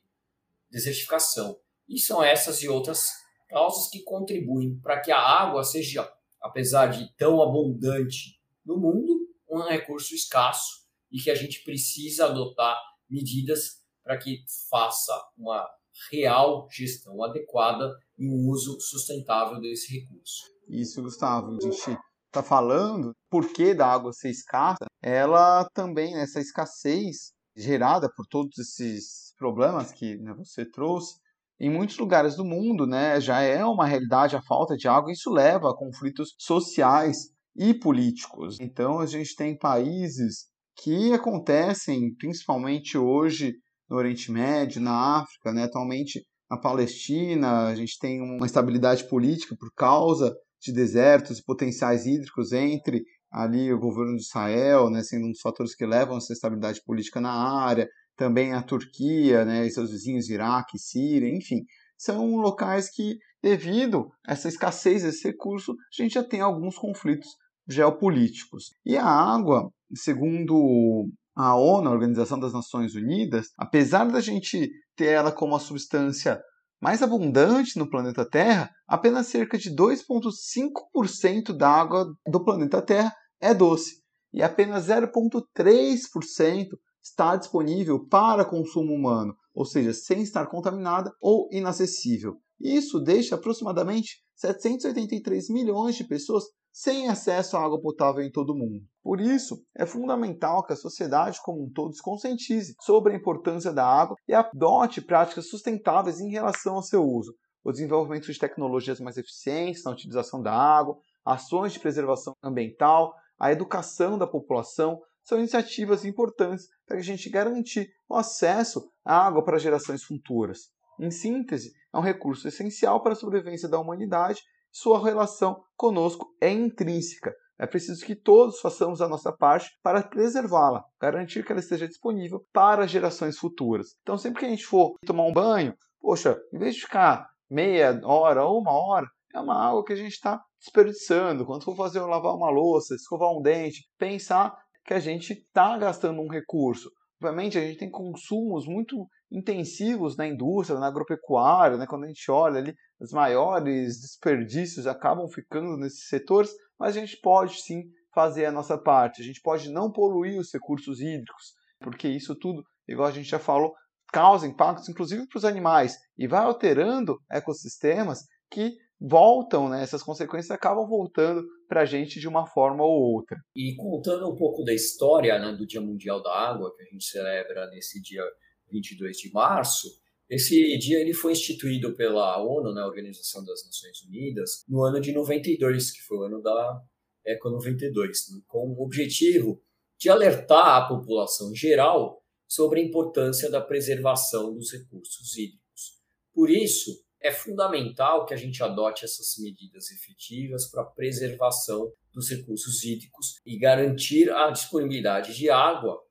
desertificação. 0.70 1.58
E 1.88 2.00
são 2.00 2.22
essas 2.24 2.62
e 2.62 2.68
outras 2.68 3.12
causas 3.48 3.90
que 3.90 4.04
contribuem 4.04 4.78
para 4.80 5.00
que 5.00 5.12
a 5.12 5.20
água 5.20 5.64
seja 5.64 6.12
apesar 6.48 6.88
de 6.88 7.14
tão 7.16 7.42
abundante 7.42 8.40
no 8.66 8.78
mundo, 8.78 9.28
um 9.50 9.62
recurso 9.62 10.14
escasso 10.14 10.86
e 11.12 11.20
que 11.20 11.30
a 11.30 11.36
gente 11.36 11.64
precisa 11.64 12.26
adotar 12.26 12.78
medidas 13.10 13.82
para 14.04 14.18
que 14.18 14.44
faça 14.70 15.14
uma 15.38 15.68
real 16.12 16.68
gestão 16.70 17.24
adequada 17.24 17.98
e 18.18 18.28
um 18.28 18.50
uso 18.50 18.80
sustentável 18.80 19.60
desse 19.60 20.00
recurso. 20.00 20.44
Isso, 20.68 21.02
Gustavo. 21.02 21.58
A 21.58 21.62
gente 21.62 21.98
está 22.28 22.44
falando 22.44 23.14
por 23.30 23.52
que 23.54 23.74
da 23.74 23.88
água 23.88 24.12
ser 24.14 24.30
escassa, 24.30 24.86
ela 25.02 25.68
também, 25.74 26.16
essa 26.18 26.40
escassez 26.40 27.32
gerada 27.56 28.10
por 28.16 28.26
todos 28.28 28.58
esses 28.60 29.34
problemas 29.38 29.92
que 29.92 30.18
né, 30.18 30.34
você 30.34 30.66
trouxe, 30.66 31.20
em 31.60 31.70
muitos 31.70 31.98
lugares 31.98 32.36
do 32.36 32.46
mundo, 32.46 32.86
né, 32.86 33.20
já 33.20 33.42
é 33.42 33.66
uma 33.66 33.86
realidade 33.86 34.36
a 34.36 34.42
falta 34.42 34.76
de 34.76 34.88
água, 34.88 35.12
isso 35.12 35.32
leva 35.32 35.70
a 35.70 35.76
conflitos 35.76 36.36
sociais 36.38 37.30
e 37.56 37.74
políticos. 37.74 38.58
Então, 38.62 39.00
a 39.00 39.06
gente 39.06 39.36
tem 39.36 39.58
países 39.58 40.46
que 40.78 41.14
acontecem, 41.14 42.14
principalmente 42.16 42.98
hoje 42.98 43.54
no 43.90 43.98
Oriente 43.98 44.32
Médio, 44.32 44.82
na 44.82 45.20
África, 45.22 45.52
né, 45.52 45.64
atualmente 45.64 46.24
na 46.50 46.58
Palestina, 46.58 47.68
a 47.68 47.76
gente 47.76 47.98
tem 48.00 48.22
uma 48.22 48.46
estabilidade 48.46 49.08
política 49.10 49.56
por 49.60 49.72
causa 49.74 50.34
de 50.62 50.72
desertos 50.72 51.40
e 51.40 51.44
potenciais 51.44 52.06
hídricos 52.06 52.52
entre 52.52 53.04
ali 53.32 53.74
o 53.74 53.80
governo 53.80 54.16
de 54.16 54.24
Israel, 54.24 54.90
né, 54.90 55.04
sendo 55.04 55.26
um 55.26 55.32
dos 55.32 55.42
fatores 55.42 55.76
que 55.76 55.86
levam 55.86 56.16
a 56.16 56.18
essa 56.18 56.34
estabilidade 56.34 56.82
política 56.86 57.20
na 57.20 57.32
área, 57.32 57.88
também 58.18 58.54
a 58.54 58.62
Turquia, 58.62 59.46
né, 59.46 59.66
e 59.66 59.72
seus 59.72 59.92
vizinhos 59.92 60.30
Iraque, 60.30 60.78
Síria, 60.78 61.30
enfim, 61.30 61.64
são 61.98 62.36
locais 62.36 62.90
que, 62.90 63.18
devido 63.42 64.10
a 64.28 64.34
essa 64.34 64.48
escassez 64.48 65.04
desse 65.04 65.28
recurso, 65.28 65.72
a 65.72 66.02
gente 66.04 66.16
já 66.16 66.24
tem 66.24 66.42
alguns 66.42 66.78
conflitos 66.78 67.30
geopolíticos. 67.68 68.72
E 68.86 68.98
a 68.98 69.06
água, 69.06 69.70
segundo 69.96 71.08
a 71.36 71.56
ONU, 71.56 71.88
a 71.88 71.92
Organização 71.94 72.40
das 72.40 72.54
Nações 72.54 72.96
Unidas, 72.96 73.48
apesar 73.58 74.06
da 74.06 74.20
gente 74.20 74.70
ter 74.96 75.08
ela 75.08 75.32
como 75.32 75.56
a 75.56 75.60
substância 75.60 76.42
mais 76.82 77.02
abundante 77.02 77.78
no 77.78 77.90
planeta 77.90 78.28
Terra, 78.28 78.70
apenas 78.88 79.28
cerca 79.28 79.58
de 79.58 79.70
2,5% 79.76 81.56
da 81.56 81.70
água 81.70 82.06
do 82.28 82.44
planeta 82.44 82.82
Terra 82.82 83.14
é 83.42 83.54
doce 83.54 84.02
e 84.34 84.44
apenas 84.44 84.88
0,3% 84.88 86.68
está 87.10 87.36
disponível 87.36 88.06
para 88.08 88.46
consumo 88.46 88.94
humano, 88.94 89.36
ou 89.54 89.66
seja, 89.66 89.94
sem 89.94 90.22
estar 90.22 90.48
contaminada 90.48 91.12
ou 91.22 91.48
inacessível. 91.52 92.38
Isso 92.60 93.00
deixa 93.00 93.36
aproximadamente 93.36 94.18
783 94.36 95.50
milhões 95.50 95.96
de 95.96 96.04
pessoas 96.04 96.44
sem 96.72 97.10
acesso 97.10 97.58
à 97.58 97.64
água 97.64 97.82
potável 97.82 98.24
em 98.24 98.32
todo 98.32 98.52
o 98.52 98.56
mundo. 98.56 98.86
Por 99.02 99.20
isso, 99.20 99.60
é 99.76 99.86
fundamental 99.86 100.64
que 100.64 100.74
a 100.74 100.76
sociedade 100.76 101.40
como 101.44 101.64
um 101.64 101.72
todo 101.72 101.94
se 101.94 102.02
conscientize 102.04 102.76
sobre 102.82 103.14
a 103.14 103.16
importância 103.16 103.74
da 103.74 103.84
água 103.84 104.16
e 104.28 104.34
adote 104.34 105.02
práticas 105.02 105.50
sustentáveis 105.50 106.20
em 106.20 106.30
relação 106.30 106.76
ao 106.76 106.84
seu 106.84 107.04
uso. 107.04 107.34
O 107.64 107.72
desenvolvimento 107.72 108.32
de 108.32 108.40
tecnologias 108.40 109.00
mais 109.00 109.18
eficientes 109.18 109.84
na 109.84 109.92
utilização 109.92 110.42
da 110.42 110.54
água, 110.54 110.98
ações 111.26 111.74
de 111.74 111.80
preservação 111.80 112.34
ambiental, 112.44 113.12
a 113.40 113.52
educação 113.52 114.18
da 114.18 114.28
população, 114.28 115.00
são 115.28 115.38
iniciativas 115.40 116.06
importantes 116.06 116.68
para 116.86 116.98
a 116.98 117.02
gente 117.02 117.30
garantir 117.30 117.90
o 118.08 118.16
acesso 118.16 118.90
à 119.04 119.28
água 119.28 119.44
para 119.44 119.60
gerações 119.60 120.04
futuras. 120.04 120.70
Em 121.00 121.12
síntese, 121.12 121.74
é 121.94 121.98
um 121.98 122.02
recurso 122.02 122.48
essencial 122.48 123.04
para 123.04 123.12
a 123.12 123.16
sobrevivência 123.16 123.68
da 123.68 123.80
humanidade 123.80 124.42
sua 124.72 125.04
relação 125.04 125.64
conosco 125.76 126.28
é 126.40 126.52
intrínseca. 126.52 127.34
É 127.60 127.66
preciso 127.66 128.06
que 128.06 128.16
todos 128.16 128.60
façamos 128.60 129.02
a 129.02 129.08
nossa 129.08 129.32
parte 129.32 129.72
para 129.82 130.04
preservá-la, 130.04 130.84
garantir 131.02 131.44
que 131.44 131.52
ela 131.52 131.60
esteja 131.60 131.88
disponível 131.88 132.46
para 132.54 132.86
gerações 132.86 133.38
futuras. 133.38 133.96
Então, 134.04 134.18
sempre 134.18 134.42
que 134.42 134.46
a 134.46 134.50
gente 134.50 134.66
for 134.66 134.96
tomar 135.04 135.24
um 135.24 135.34
banho, 135.34 135.74
poxa, 136.00 136.40
em 136.54 136.60
vez 136.60 136.76
de 136.76 136.82
ficar 136.82 137.28
meia 137.50 138.00
hora 138.04 138.46
ou 138.46 138.60
uma 138.62 138.72
hora, 138.72 139.08
é 139.34 139.40
uma 139.40 139.68
água 139.68 139.84
que 139.84 139.94
a 139.94 139.96
gente 139.98 140.14
está 140.14 140.40
desperdiçando. 140.60 141.46
Quando 141.46 141.64
for 141.64 141.76
fazer 141.76 142.00
lavar 142.02 142.36
uma 142.36 142.52
louça, 142.52 142.94
escovar 142.94 143.32
um 143.32 143.42
dente, 143.42 143.90
pensar 143.98 144.56
que 144.88 144.94
a 144.94 145.00
gente 145.02 145.34
está 145.34 145.78
gastando 145.78 146.22
um 146.22 146.30
recurso. 146.30 146.90
Obviamente, 147.22 147.58
a 147.58 147.62
gente 147.62 147.78
tem 147.78 147.92
consumos 147.92 148.66
muito 148.66 149.06
intensivos 149.30 150.16
na 150.16 150.26
indústria, 150.26 150.80
na 150.80 150.88
agropecuária, 150.88 151.76
né? 151.76 151.86
quando 151.86 152.06
a 152.06 152.08
gente 152.08 152.32
olha 152.32 152.60
ali, 152.60 152.74
os 152.98 153.12
maiores 153.12 154.00
desperdícios 154.00 154.88
acabam 154.88 155.28
ficando 155.28 155.76
nesses 155.76 156.08
setores, 156.08 156.52
mas 156.80 156.96
a 156.96 157.00
gente 157.02 157.20
pode 157.22 157.62
sim 157.62 157.84
fazer 158.14 158.46
a 158.46 158.52
nossa 158.52 158.78
parte. 158.78 159.22
A 159.22 159.26
gente 159.26 159.42
pode 159.42 159.70
não 159.70 159.92
poluir 159.92 160.40
os 160.40 160.54
recursos 160.54 161.02
hídricos, 161.02 161.54
porque 161.80 162.08
isso 162.08 162.34
tudo, 162.34 162.64
igual 162.88 163.10
a 163.10 163.12
gente 163.12 163.28
já 163.28 163.40
falou, 163.40 163.74
causa 164.14 164.48
impactos 164.48 164.88
inclusive 164.88 165.28
para 165.28 165.38
os 165.38 165.44
animais 165.44 165.98
e 166.18 166.28
vai 166.28 166.46
alterando 166.46 167.20
ecossistemas 167.30 168.24
que 168.50 168.78
voltam, 169.00 169.70
né, 169.70 169.84
essas 169.84 170.02
consequências 170.02 170.52
acabam 170.52 170.88
voltando 170.88 171.46
para 171.68 171.82
a 171.82 171.86
gente 171.86 172.20
de 172.20 172.28
uma 172.28 172.48
forma 172.48 172.84
ou 172.84 173.14
outra. 173.14 173.38
E 173.56 173.76
contando 173.76 174.30
um 174.30 174.36
pouco 174.36 174.64
da 174.64 174.74
história 174.74 175.38
né, 175.38 175.54
do 175.54 175.68
Dia 175.68 175.82
Mundial 175.82 176.22
da 176.22 176.34
Água, 176.34 176.74
que 176.76 176.82
a 176.82 176.86
gente 176.86 177.06
celebra 177.06 177.70
nesse 177.70 178.02
dia 178.02 178.24
22 178.72 179.18
de 179.18 179.32
março, 179.32 179.88
Esse 180.30 180.78
dia 180.78 181.00
ele 181.00 181.14
foi 181.14 181.32
instituído 181.32 181.96
pela 181.96 182.44
ONU, 182.44 182.74
né, 182.74 182.84
Organização 182.84 183.46
das 183.46 183.66
Nações 183.66 184.02
Unidas, 184.06 184.66
no 184.68 184.84
ano 184.84 185.00
de 185.00 185.14
92, 185.14 185.92
que 185.92 186.02
foi 186.02 186.18
o 186.18 186.24
ano 186.24 186.42
da 186.42 186.82
Eco 187.26 187.50
92, 187.50 188.32
né, 188.32 188.42
com 188.46 188.68
o 188.74 188.84
objetivo 188.84 189.62
de 189.98 190.10
alertar 190.10 190.84
a 190.84 190.88
população 190.88 191.56
geral 191.56 192.22
sobre 192.46 192.82
a 192.82 192.84
importância 192.84 193.50
da 193.50 193.62
preservação 193.62 194.54
dos 194.54 194.72
recursos 194.72 195.38
hídricos. 195.38 196.02
Por 196.34 196.50
isso, 196.50 196.92
é 197.22 197.32
fundamental 197.32 198.26
que 198.26 198.34
a 198.34 198.38
gente 198.38 198.62
adote 198.62 199.06
essas 199.06 199.38
medidas 199.40 199.92
efetivas 199.92 200.70
para 200.70 200.84
a 200.84 200.86
preservação 200.86 201.92
dos 202.14 202.30
recursos 202.30 202.84
hídricos 202.84 203.40
e 203.46 203.58
garantir 203.58 204.32
a 204.32 204.50
disponibilidade 204.50 205.36
de 205.36 205.50
água 205.50 206.02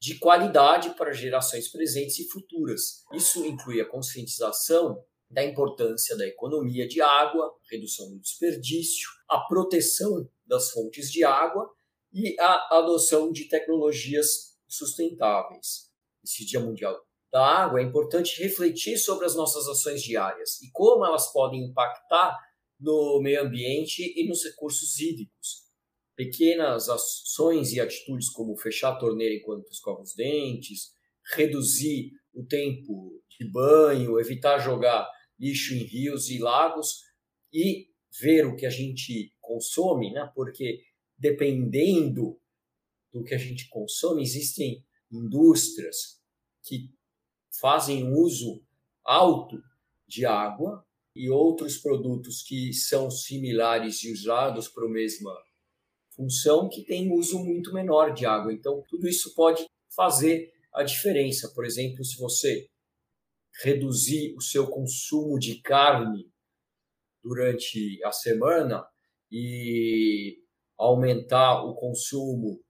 de 0.00 0.18
qualidade 0.18 0.90
para 0.96 1.12
gerações 1.12 1.68
presentes 1.68 2.18
e 2.18 2.28
futuras. 2.28 3.04
Isso 3.12 3.46
inclui 3.46 3.80
a 3.80 3.88
conscientização 3.88 5.00
da 5.30 5.44
importância 5.44 6.16
da 6.16 6.26
economia 6.26 6.88
de 6.88 7.00
água, 7.00 7.54
redução 7.70 8.10
do 8.10 8.18
desperdício, 8.18 9.08
a 9.28 9.38
proteção 9.38 10.28
das 10.44 10.72
fontes 10.72 11.10
de 11.10 11.22
água 11.22 11.70
e 12.12 12.36
a 12.40 12.78
adoção 12.78 13.30
de 13.30 13.44
tecnologias 13.44 14.58
sustentáveis. 14.66 15.88
Esse 16.24 16.44
Dia 16.44 16.58
Mundial 16.58 17.00
da 17.32 17.44
Água 17.44 17.80
é 17.80 17.82
importante 17.82 18.42
refletir 18.42 18.98
sobre 18.98 19.24
as 19.24 19.34
nossas 19.34 19.66
ações 19.66 20.02
diárias 20.02 20.60
e 20.60 20.70
como 20.70 21.04
elas 21.04 21.32
podem 21.32 21.64
impactar 21.64 22.38
no 22.78 23.20
meio 23.22 23.42
ambiente 23.42 24.02
e 24.14 24.28
nos 24.28 24.44
recursos 24.44 25.00
hídricos. 25.00 25.62
Pequenas 26.14 26.90
ações 26.90 27.72
e 27.72 27.80
atitudes 27.80 28.28
como 28.28 28.54
fechar 28.56 28.92
a 28.92 28.98
torneira 28.98 29.34
enquanto 29.34 29.72
escova 29.72 30.02
os 30.02 30.14
dentes, 30.14 30.92
reduzir 31.34 32.12
o 32.34 32.44
tempo 32.44 33.22
de 33.30 33.50
banho, 33.50 34.20
evitar 34.20 34.58
jogar 34.58 35.08
lixo 35.38 35.74
em 35.74 35.84
rios 35.84 36.28
e 36.28 36.38
lagos 36.38 37.00
e 37.50 37.88
ver 38.20 38.46
o 38.46 38.56
que 38.56 38.66
a 38.66 38.70
gente 38.70 39.34
consome, 39.40 40.12
né? 40.12 40.30
porque 40.34 40.82
dependendo 41.16 42.38
do 43.10 43.24
que 43.24 43.34
a 43.34 43.38
gente 43.38 43.68
consome, 43.70 44.22
existem 44.22 44.84
indústrias 45.10 46.20
que 46.62 46.90
fazem 47.60 48.12
uso 48.12 48.62
alto 49.04 49.62
de 50.06 50.24
água 50.24 50.84
e 51.14 51.28
outros 51.28 51.76
produtos 51.78 52.42
que 52.42 52.72
são 52.72 53.10
similares 53.10 54.02
e 54.02 54.12
usados 54.12 54.68
para 54.68 54.86
a 54.86 54.90
mesma 54.90 55.32
função 56.14 56.68
que 56.68 56.84
têm 56.84 57.12
uso 57.12 57.38
muito 57.38 57.72
menor 57.72 58.12
de 58.12 58.26
água. 58.26 58.52
Então, 58.52 58.82
tudo 58.88 59.08
isso 59.08 59.34
pode 59.34 59.66
fazer 59.94 60.52
a 60.72 60.82
diferença. 60.82 61.52
Por 61.54 61.64
exemplo, 61.64 62.04
se 62.04 62.18
você 62.18 62.66
reduzir 63.62 64.34
o 64.36 64.40
seu 64.40 64.66
consumo 64.66 65.38
de 65.38 65.60
carne 65.60 66.30
durante 67.22 68.02
a 68.04 68.12
semana 68.12 68.86
e 69.30 70.38
aumentar 70.78 71.62
o 71.64 71.74
consumo 71.74 72.62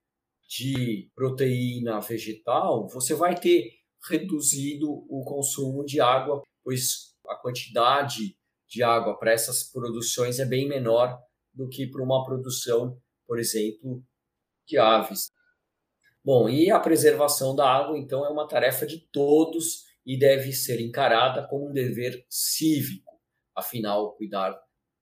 de 0.48 1.10
proteína 1.14 2.00
vegetal, 2.00 2.86
você 2.88 3.14
vai 3.14 3.38
ter 3.38 3.81
reduzido 4.08 4.90
o 4.90 5.24
consumo 5.24 5.84
de 5.84 6.00
água, 6.00 6.42
pois 6.64 7.14
a 7.28 7.36
quantidade 7.36 8.36
de 8.68 8.82
água 8.82 9.18
para 9.18 9.32
essas 9.32 9.64
produções 9.64 10.38
é 10.38 10.44
bem 10.44 10.68
menor 10.68 11.18
do 11.52 11.68
que 11.68 11.86
para 11.86 12.02
uma 12.02 12.24
produção, 12.24 12.98
por 13.26 13.38
exemplo, 13.38 14.02
de 14.66 14.78
aves. 14.78 15.30
Bom, 16.24 16.48
e 16.48 16.70
a 16.70 16.80
preservação 16.80 17.54
da 17.54 17.68
água, 17.68 17.98
então, 17.98 18.24
é 18.24 18.28
uma 18.28 18.46
tarefa 18.46 18.86
de 18.86 19.00
todos 19.10 19.84
e 20.06 20.18
deve 20.18 20.52
ser 20.52 20.80
encarada 20.80 21.46
como 21.46 21.68
um 21.68 21.72
dever 21.72 22.24
cívico. 22.28 23.20
Afinal, 23.54 24.16
cuidar 24.16 24.58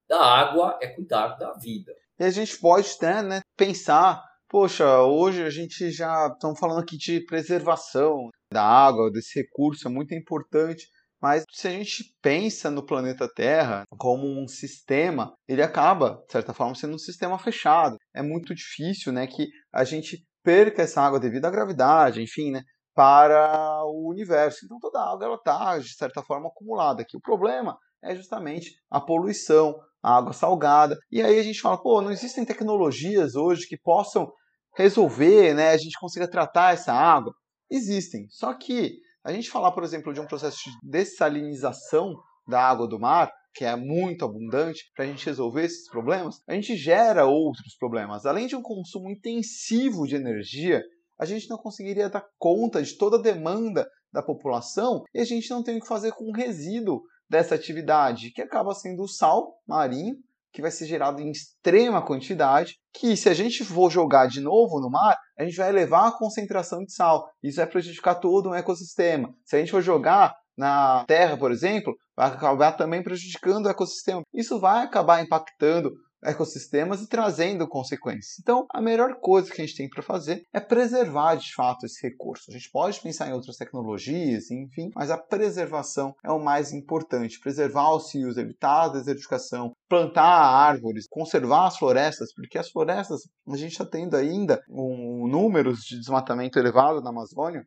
da 0.09 0.21
água 0.21 0.78
é 0.83 0.88
cuidar 0.88 1.37
da 1.37 1.52
vida. 1.52 1.95
E 2.19 2.25
a 2.25 2.30
gente 2.30 2.59
pode 2.59 2.90
até 2.97 3.23
né, 3.23 3.40
pensar, 3.56 4.23
poxa, 4.49 5.02
hoje 5.02 5.43
a 5.43 5.50
gente 5.50 5.91
já 5.91 6.28
estamos 6.32 6.58
falando 6.58 6.80
aqui 6.80 6.97
de 6.97 7.21
preservação 7.21 8.30
da 8.52 8.65
água, 8.65 9.10
desse 9.10 9.41
recurso, 9.41 9.86
é 9.86 9.91
muito 9.91 10.15
importante. 10.15 10.86
Mas 11.21 11.45
se 11.52 11.69
a 11.69 11.71
gente 11.71 12.04
pensa 12.23 12.71
no 12.71 12.84
planeta 12.84 13.28
Terra 13.28 13.84
como 13.99 14.26
um 14.26 14.49
sistema, 14.49 15.34
ele 15.47 15.63
acaba, 15.63 16.23
de 16.26 16.32
certa 16.32 16.54
forma, 16.54 16.75
sendo 16.75 16.95
um 16.95 16.99
sistema 16.99 17.39
fechado. 17.39 17.97
É 18.15 18.23
muito 18.23 18.54
difícil 18.54 19.13
né, 19.13 19.26
que 19.26 19.49
a 19.73 19.84
gente 19.84 20.25
perca 20.43 20.82
essa 20.82 21.02
água 21.02 21.21
devido 21.21 21.45
à 21.45 21.50
gravidade, 21.50 22.23
enfim, 22.23 22.50
né, 22.50 22.63
para 22.95 23.84
o 23.84 24.08
universo. 24.08 24.65
Então 24.65 24.78
toda 24.80 24.99
a 24.99 25.13
água 25.13 25.34
está, 25.34 25.78
de 25.78 25.95
certa 25.95 26.23
forma, 26.23 26.49
acumulada 26.49 27.02
aqui. 27.02 27.17
O 27.17 27.21
problema 27.21 27.76
é 28.02 28.17
justamente 28.17 28.73
a 28.91 28.99
poluição, 28.99 29.75
a 30.02 30.17
água 30.17 30.32
salgada. 30.32 30.97
E 31.10 31.21
aí 31.21 31.39
a 31.39 31.43
gente 31.43 31.60
fala, 31.60 31.80
pô, 31.80 32.00
não 32.00 32.10
existem 32.10 32.47
tecnologias 32.47 33.34
hoje 33.34 33.67
que 33.69 33.76
possam 33.76 34.32
resolver, 34.75 35.52
né, 35.52 35.73
a 35.73 35.76
gente 35.76 35.99
consiga 36.00 36.30
tratar 36.30 36.73
essa 36.73 36.95
água? 36.95 37.34
Existem. 37.71 38.26
Só 38.28 38.52
que 38.54 38.99
a 39.25 39.33
gente 39.33 39.50
falar, 39.50 39.73
por 39.73 39.85
exemplo, 39.85 40.13
de 40.13 40.21
um 40.21 40.26
processo 40.26 40.59
de 40.65 40.91
dessalinização 40.91 42.15
da 42.47 42.61
água 42.61 42.89
do 42.89 42.99
mar, 42.99 43.30
que 43.54 43.65
é 43.65 43.76
muito 43.76 44.25
abundante, 44.25 44.91
para 44.95 45.04
a 45.04 45.09
gente 45.09 45.26
resolver 45.26 45.65
esses 45.65 45.89
problemas, 45.89 46.43
a 46.47 46.54
gente 46.54 46.76
gera 46.76 47.26
outros 47.26 47.76
problemas. 47.76 48.25
Além 48.26 48.47
de 48.47 48.56
um 48.56 48.63
consumo 48.63 49.11
intensivo 49.11 50.06
de 50.06 50.17
energia, 50.17 50.83
a 51.19 51.25
gente 51.25 51.49
não 51.49 51.59
conseguiria 51.59 52.09
dar 52.09 52.25
conta 52.39 52.83
de 52.83 52.97
toda 52.97 53.17
a 53.17 53.23
demanda 53.23 53.87
da 54.13 54.23
população 54.23 55.04
e 55.15 55.21
a 55.21 55.25
gente 55.25 55.50
não 55.50 55.63
tem 55.63 55.76
o 55.76 55.80
que 55.80 55.87
fazer 55.87 56.13
com 56.13 56.25
o 56.25 56.35
resíduo 56.35 57.02
dessa 57.28 57.54
atividade, 57.54 58.33
que 58.33 58.43
acaba 58.43 58.75
sendo 58.75 59.02
o 59.02 59.09
sal 59.09 59.61
marinho, 59.67 60.17
que 60.52 60.63
vai 60.63 60.71
ser 60.71 60.86
gerado 60.86 61.21
em 61.21 61.30
extrema 61.30 62.04
quantidade, 62.04 62.75
que 62.93 63.17
se 63.17 63.28
a 63.28 63.34
gente 63.34 63.65
for 63.65 63.91
jogar 63.91 64.26
de 64.26 64.41
novo 64.41 64.80
no 64.80 64.91
mar, 64.91 65.17
a 65.39 65.45
gente 65.45 65.56
vai 65.56 65.69
elevar 65.69 66.08
a 66.08 66.19
concentração 66.19 66.80
de 66.84 66.93
sal. 66.93 67.28
Isso 67.43 67.56
vai 67.56 67.67
prejudicar 67.67 68.17
todo 68.17 68.50
o 68.50 68.54
ecossistema. 68.54 69.32
Se 69.45 69.56
a 69.56 69.58
gente 69.58 69.71
for 69.71 69.82
jogar 69.82 70.34
na 70.56 71.04
terra, 71.06 71.36
por 71.36 71.50
exemplo, 71.50 71.95
vai 72.17 72.28
acabar 72.28 72.73
também 72.73 73.02
prejudicando 73.02 73.67
o 73.67 73.71
ecossistema. 73.71 74.23
Isso 74.34 74.60
vai 74.60 74.84
acabar 74.84 75.23
impactando 75.23 75.91
ecossistemas 76.23 77.02
e 77.02 77.09
trazendo 77.09 77.67
consequências. 77.67 78.39
Então, 78.41 78.67
a 78.71 78.80
melhor 78.80 79.17
coisa 79.21 79.50
que 79.50 79.61
a 79.61 79.67
gente 79.67 79.76
tem 79.76 79.89
para 79.89 80.02
fazer 80.02 80.45
é 80.52 80.61
preservar 80.61 81.37
de 81.37 81.52
fato 81.54 81.87
esse 81.87 82.06
recurso. 82.06 82.50
A 82.50 82.52
gente 82.52 82.71
pode 82.71 83.00
pensar 83.00 83.28
em 83.28 83.33
outras 83.33 83.56
tecnologias, 83.56 84.50
enfim, 84.50 84.91
mas 84.95 85.11
a 85.11 85.19
preservação 85.19 86.15
é 86.25 86.30
o 86.30 86.43
mais 86.43 86.73
importante. 86.73 87.41
Preservar 87.41 87.95
os 87.95 88.15
rios, 88.15 88.37
evitar 88.37 88.85
a 88.85 88.89
desertificação, 88.89 89.73
plantar 89.89 90.23
árvores, 90.25 91.06
conservar 91.09 91.67
as 91.67 91.78
florestas, 91.78 92.33
porque 92.35 92.59
as 92.59 92.71
florestas, 92.71 93.23
a 93.49 93.56
gente 93.56 93.73
está 93.73 93.87
tendo 93.87 94.17
ainda 94.17 94.63
um 94.69 95.26
números 95.26 95.80
de 95.80 95.99
desmatamento 95.99 96.59
elevado 96.59 97.00
na 97.00 97.11
Amazônia. 97.11 97.67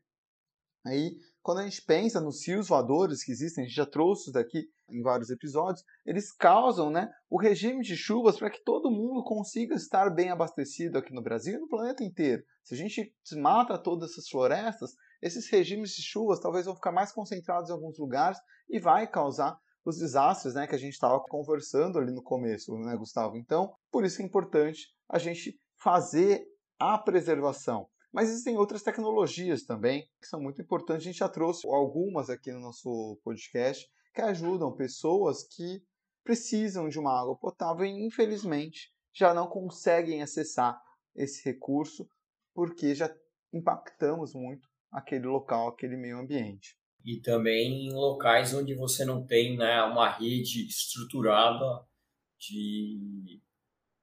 Aí 0.85 1.15
quando 1.43 1.59
a 1.59 1.63
gente 1.63 1.81
pensa 1.81 2.21
nos 2.21 2.47
rios 2.47 2.69
voadores 2.69 3.21
que 3.21 3.31
existem, 3.31 3.63
a 3.63 3.67
gente 3.67 3.75
já 3.75 3.85
trouxe 3.85 4.31
daqui 4.31 4.69
em 4.89 5.01
vários 5.01 5.29
episódios, 5.29 5.83
eles 6.05 6.31
causam 6.31 6.89
né, 6.89 7.11
o 7.29 7.37
regime 7.37 7.83
de 7.83 7.97
chuvas 7.97 8.39
para 8.39 8.49
que 8.49 8.63
todo 8.63 8.89
mundo 8.89 9.21
consiga 9.23 9.75
estar 9.75 10.09
bem 10.09 10.29
abastecido 10.29 10.97
aqui 10.97 11.13
no 11.13 11.21
Brasil 11.21 11.55
e 11.55 11.59
no 11.59 11.67
planeta 11.67 12.01
inteiro. 12.01 12.43
Se 12.63 12.73
a 12.73 12.77
gente 12.77 13.13
desmata 13.23 13.77
todas 13.77 14.11
essas 14.11 14.29
florestas, 14.29 14.91
esses 15.21 15.49
regimes 15.49 15.91
de 15.91 16.01
chuvas 16.01 16.39
talvez 16.39 16.65
vão 16.65 16.75
ficar 16.75 16.93
mais 16.93 17.11
concentrados 17.11 17.69
em 17.69 17.73
alguns 17.73 17.99
lugares 17.99 18.39
e 18.69 18.79
vai 18.79 19.05
causar 19.05 19.59
os 19.85 19.97
desastres 19.97 20.53
né, 20.53 20.65
que 20.65 20.75
a 20.75 20.79
gente 20.79 20.93
estava 20.93 21.19
conversando 21.19 21.99
ali 21.99 22.13
no 22.13 22.23
começo, 22.23 22.73
né, 22.77 22.95
Gustavo? 22.95 23.35
Então, 23.35 23.75
por 23.91 24.05
isso 24.05 24.21
é 24.21 24.25
importante 24.25 24.87
a 25.09 25.19
gente 25.19 25.59
fazer 25.75 26.45
a 26.79 26.97
preservação. 26.97 27.89
Mas 28.13 28.29
existem 28.29 28.55
outras 28.57 28.83
tecnologias 28.83 29.63
também 29.63 30.07
que 30.21 30.27
são 30.27 30.39
muito 30.39 30.61
importantes. 30.61 31.03
A 31.03 31.05
gente 31.09 31.17
já 31.17 31.27
trouxe 31.27 31.67
algumas 31.67 32.29
aqui 32.29 32.51
no 32.51 32.59
nosso 32.59 33.19
podcast 33.23 33.89
que 34.13 34.21
ajudam 34.21 34.75
pessoas 34.75 35.43
que 35.43 35.83
precisam 36.23 36.87
de 36.87 36.99
uma 36.99 37.19
água 37.19 37.35
potável 37.35 37.85
e, 37.85 38.05
infelizmente, 38.05 38.93
já 39.11 39.33
não 39.33 39.47
conseguem 39.47 40.21
acessar 40.21 40.79
esse 41.15 41.43
recurso 41.43 42.07
porque 42.53 42.93
já 42.93 43.13
impactamos 43.51 44.35
muito 44.35 44.67
aquele 44.91 45.25
local, 45.25 45.69
aquele 45.69 45.97
meio 45.97 46.19
ambiente. 46.19 46.77
E 47.03 47.19
também 47.19 47.87
em 47.87 47.93
locais 47.93 48.53
onde 48.53 48.75
você 48.75 49.03
não 49.03 49.25
tem 49.25 49.57
né, 49.57 49.81
uma 49.83 50.09
rede 50.09 50.67
estruturada 50.67 51.85
de 52.39 53.41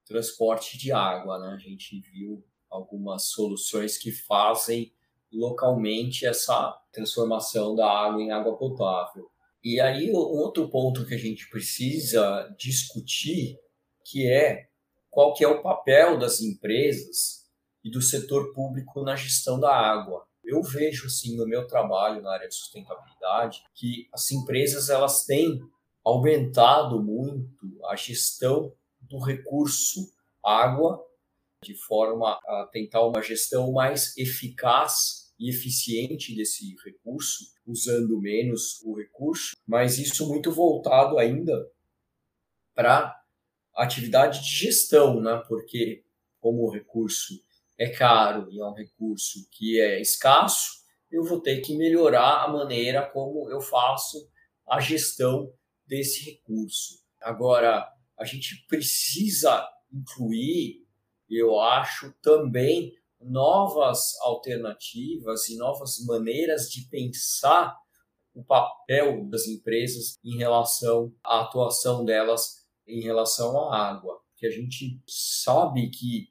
transporte 0.05 0.77
de 0.77 0.91
água. 0.93 1.39
Né? 1.39 1.55
A 1.55 1.59
gente 1.59 2.01
viu 2.01 2.45
algumas 2.71 3.25
soluções 3.25 3.99
que 3.99 4.13
fazem 4.13 4.93
localmente 5.33 6.27
essa 6.27 6.79
transformação 6.93 7.75
da 7.75 7.89
água 7.89 8.23
em 8.23 8.31
água 8.31 8.57
potável. 8.57 9.31
E 9.63 9.81
aí, 9.81 10.11
um 10.11 10.17
outro 10.17 10.69
ponto 10.69 11.05
que 11.07 11.15
a 11.15 11.19
gente 11.19 11.49
precisa 11.51 12.55
discutir, 12.59 13.59
que 14.05 14.27
é 14.27 14.69
qual 15.11 15.35
que 15.35 15.45
é 15.45 15.49
o 15.49 15.63
papel 15.63 16.19
das 16.19 16.41
empresas 16.41 17.47
e 17.85 17.91
do 17.91 18.01
setor 18.01 18.53
público 18.53 19.03
na 19.03 19.17
gestão 19.17 19.59
da 19.59 19.75
água. 19.75 20.27
Eu 20.43 20.63
vejo, 20.63 21.07
assim, 21.07 21.37
no 21.37 21.47
meu 21.47 21.67
trabalho 21.67 22.23
na 22.23 22.33
área 22.33 22.49
de 22.49 22.55
sustentabilidade, 22.55 23.63
que 23.75 24.09
as 24.13 24.31
empresas 24.31 24.89
elas 24.89 25.25
têm 25.25 25.61
aumentado 26.05 27.03
muito 27.03 27.85
a 27.87 27.95
gestão 27.95 28.73
do 29.01 29.19
recurso 29.19 30.11
água 30.43 31.05
de 31.63 31.75
forma 31.75 32.39
a 32.47 32.69
tentar 32.73 33.07
uma 33.07 33.23
gestão 33.23 33.73
mais 33.73 34.17
eficaz 34.17 35.31
e 35.39 35.51
eficiente 35.51 36.35
desse 36.35 36.75
recurso, 36.85 37.53
usando 37.67 38.21
menos 38.21 38.81
o 38.83 38.95
recurso, 38.95 39.57
mas 39.67 39.99
isso 39.99 40.29
muito 40.29 40.51
voltado 40.51 41.19
ainda 41.19 41.71
para 42.75 43.19
atividade 43.75 44.43
de 44.43 44.55
gestão, 44.55 45.21
né? 45.21 45.43
Porque 45.49 46.05
como 46.41 46.63
o 46.63 46.71
recurso 46.71 47.35
é 47.79 47.89
caro 47.89 48.51
e 48.51 48.61
é 48.61 48.65
um 48.65 48.75
recurso 48.75 49.47
que 49.51 49.81
é 49.81 50.01
escasso, 50.01 50.81
eu 51.11 51.25
vou 51.25 51.41
ter 51.41 51.61
que 51.61 51.77
melhorar 51.77 52.45
a 52.45 52.49
maneira 52.49 53.07
como 53.07 53.51
eu 53.51 53.61
faço 53.61 54.31
a 54.69 54.81
gestão 54.81 55.53
desse 55.87 56.25
recurso. 56.31 57.03
Agora, 57.21 57.91
a 58.17 58.25
gente 58.25 58.65
precisa 58.69 59.69
incluir, 59.93 60.87
eu 61.39 61.61
acho, 61.61 62.13
também 62.23 62.95
novas 63.21 64.19
alternativas 64.23 65.49
e 65.49 65.57
novas 65.57 66.05
maneiras 66.05 66.71
de 66.71 66.89
pensar 66.89 67.77
o 68.35 68.43
papel 68.43 69.29
das 69.29 69.47
empresas 69.47 70.19
em 70.25 70.39
relação 70.39 71.13
à 71.23 71.43
atuação 71.43 72.05
delas 72.05 72.65
em 72.87 73.01
relação 73.01 73.71
à 73.71 73.91
água. 73.91 74.21
Que 74.37 74.47
a 74.47 74.51
gente 74.51 75.03
sabe 75.07 75.91
que 75.91 76.29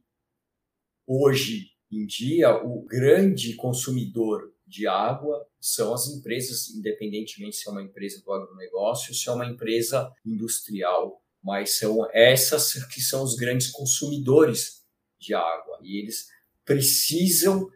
hoje 1.05 1.71
em 1.91 2.05
dia 2.05 2.55
o 2.63 2.83
grande 2.83 3.55
consumidor 3.55 4.53
de 4.65 4.87
água 4.87 5.47
são 5.59 5.93
as 5.93 6.07
empresas, 6.07 6.69
independentemente 6.69 7.57
se 7.57 7.67
é 7.67 7.71
uma 7.71 7.81
empresa 7.81 8.21
do 8.23 8.31
agronegócio, 8.31 9.13
se 9.13 9.27
é 9.27 9.31
uma 9.31 9.45
empresa 9.45 10.11
industrial, 10.25 11.21
mas 11.43 11.77
são 11.77 12.07
essas 12.13 12.73
que 12.85 13.01
são 13.01 13.23
os 13.23 13.35
grandes 13.35 13.71
consumidores 13.71 14.78
de 15.19 15.33
água 15.33 15.79
e 15.81 15.99
eles 15.99 16.29
precisam 16.65 17.69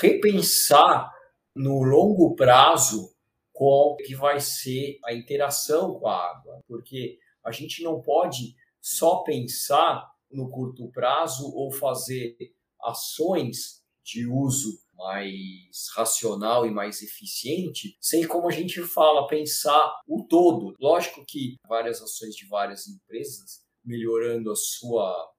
repensar 0.00 1.12
no 1.54 1.82
longo 1.82 2.34
prazo 2.34 3.14
qual 3.52 3.96
que 3.96 4.14
vai 4.14 4.40
ser 4.40 4.98
a 5.04 5.14
interação 5.14 5.98
com 5.98 6.08
a 6.08 6.30
água, 6.30 6.60
porque 6.66 7.18
a 7.44 7.52
gente 7.52 7.82
não 7.82 8.00
pode 8.00 8.56
só 8.80 9.22
pensar 9.22 10.10
no 10.30 10.50
curto 10.50 10.90
prazo 10.90 11.54
ou 11.54 11.70
fazer 11.70 12.36
ações 12.82 13.82
de 14.02 14.26
uso 14.26 14.82
mais 14.94 15.88
racional 15.94 16.66
e 16.66 16.70
mais 16.70 17.02
eficiente, 17.02 17.96
sem 18.00 18.26
como 18.26 18.48
a 18.48 18.52
gente 18.52 18.82
fala, 18.82 19.26
pensar 19.26 20.00
o 20.06 20.24
todo. 20.24 20.74
Lógico 20.80 21.24
que 21.26 21.56
várias 21.66 22.02
ações 22.02 22.34
de 22.34 22.46
várias 22.46 22.86
empresas 22.86 23.64
melhorando 23.84 24.50
a 24.50 24.56
sua 24.56 25.33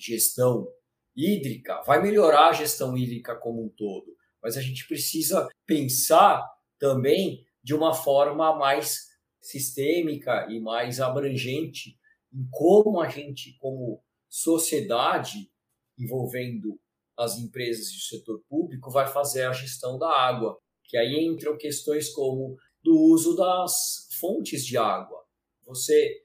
gestão 0.00 0.68
hídrica, 1.16 1.82
vai 1.82 2.02
melhorar 2.02 2.48
a 2.48 2.52
gestão 2.52 2.96
hídrica 2.96 3.36
como 3.36 3.64
um 3.64 3.68
todo, 3.68 4.16
mas 4.42 4.56
a 4.56 4.60
gente 4.60 4.86
precisa 4.86 5.48
pensar 5.66 6.46
também 6.78 7.44
de 7.62 7.74
uma 7.74 7.92
forma 7.92 8.56
mais 8.56 9.08
sistêmica 9.40 10.46
e 10.50 10.60
mais 10.60 11.00
abrangente 11.00 11.98
em 12.32 12.48
como 12.50 13.00
a 13.00 13.08
gente, 13.08 13.56
como 13.58 14.02
sociedade, 14.28 15.50
envolvendo 15.98 16.78
as 17.18 17.38
empresas 17.38 17.88
e 17.88 17.96
o 17.96 18.00
setor 18.00 18.42
público, 18.48 18.90
vai 18.90 19.06
fazer 19.06 19.44
a 19.44 19.52
gestão 19.52 19.98
da 19.98 20.08
água. 20.08 20.58
Que 20.84 20.96
aí 20.96 21.24
entram 21.24 21.56
questões 21.56 22.08
como 22.08 22.56
do 22.82 22.96
uso 22.96 23.36
das 23.36 24.08
fontes 24.18 24.64
de 24.64 24.76
água. 24.76 25.22
Você 25.66 26.24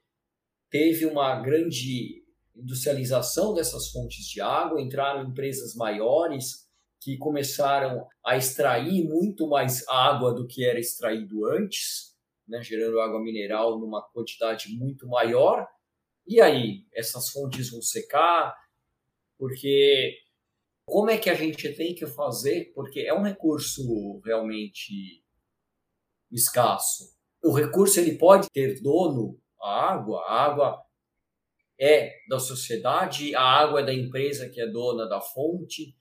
teve 0.69 1.05
uma 1.05 1.41
grande 1.41 2.24
industrialização 2.55 3.53
dessas 3.53 3.91
fontes 3.91 4.25
de 4.25 4.41
água, 4.41 4.81
entraram 4.81 5.29
empresas 5.29 5.75
maiores 5.75 6.65
que 7.01 7.17
começaram 7.17 8.07
a 8.25 8.37
extrair 8.37 9.07
muito 9.07 9.47
mais 9.47 9.87
água 9.87 10.33
do 10.33 10.47
que 10.47 10.65
era 10.65 10.79
extraído 10.79 11.45
antes, 11.45 12.15
né, 12.47 12.63
gerando 12.63 12.99
água 12.99 13.21
mineral 13.21 13.79
numa 13.79 14.01
quantidade 14.11 14.69
muito 14.75 15.07
maior. 15.07 15.67
E 16.27 16.41
aí, 16.41 16.85
essas 16.93 17.29
fontes 17.29 17.69
vão 17.69 17.81
secar, 17.81 18.55
porque 19.37 20.17
como 20.87 21.09
é 21.09 21.17
que 21.17 21.29
a 21.29 21.35
gente 21.35 21.73
tem 21.75 21.93
que 21.93 22.05
fazer? 22.07 22.71
Porque 22.73 23.01
é 23.01 23.13
um 23.13 23.23
recurso 23.23 24.19
realmente 24.23 25.23
escasso. 26.31 27.03
O 27.43 27.51
recurso 27.51 27.99
ele 27.99 28.17
pode 28.17 28.47
ter 28.51 28.81
dono, 28.81 29.39
a 29.61 29.93
água, 29.93 30.21
a 30.25 30.45
água 30.45 30.84
é 31.79 32.13
da 32.29 32.39
sociedade, 32.39 33.35
a 33.35 33.41
água 33.41 33.81
é 33.81 33.85
da 33.85 33.93
empresa 33.93 34.49
que 34.49 34.61
é 34.61 34.67
dona 34.67 35.07
da 35.07 35.19
fonte. 35.19 35.95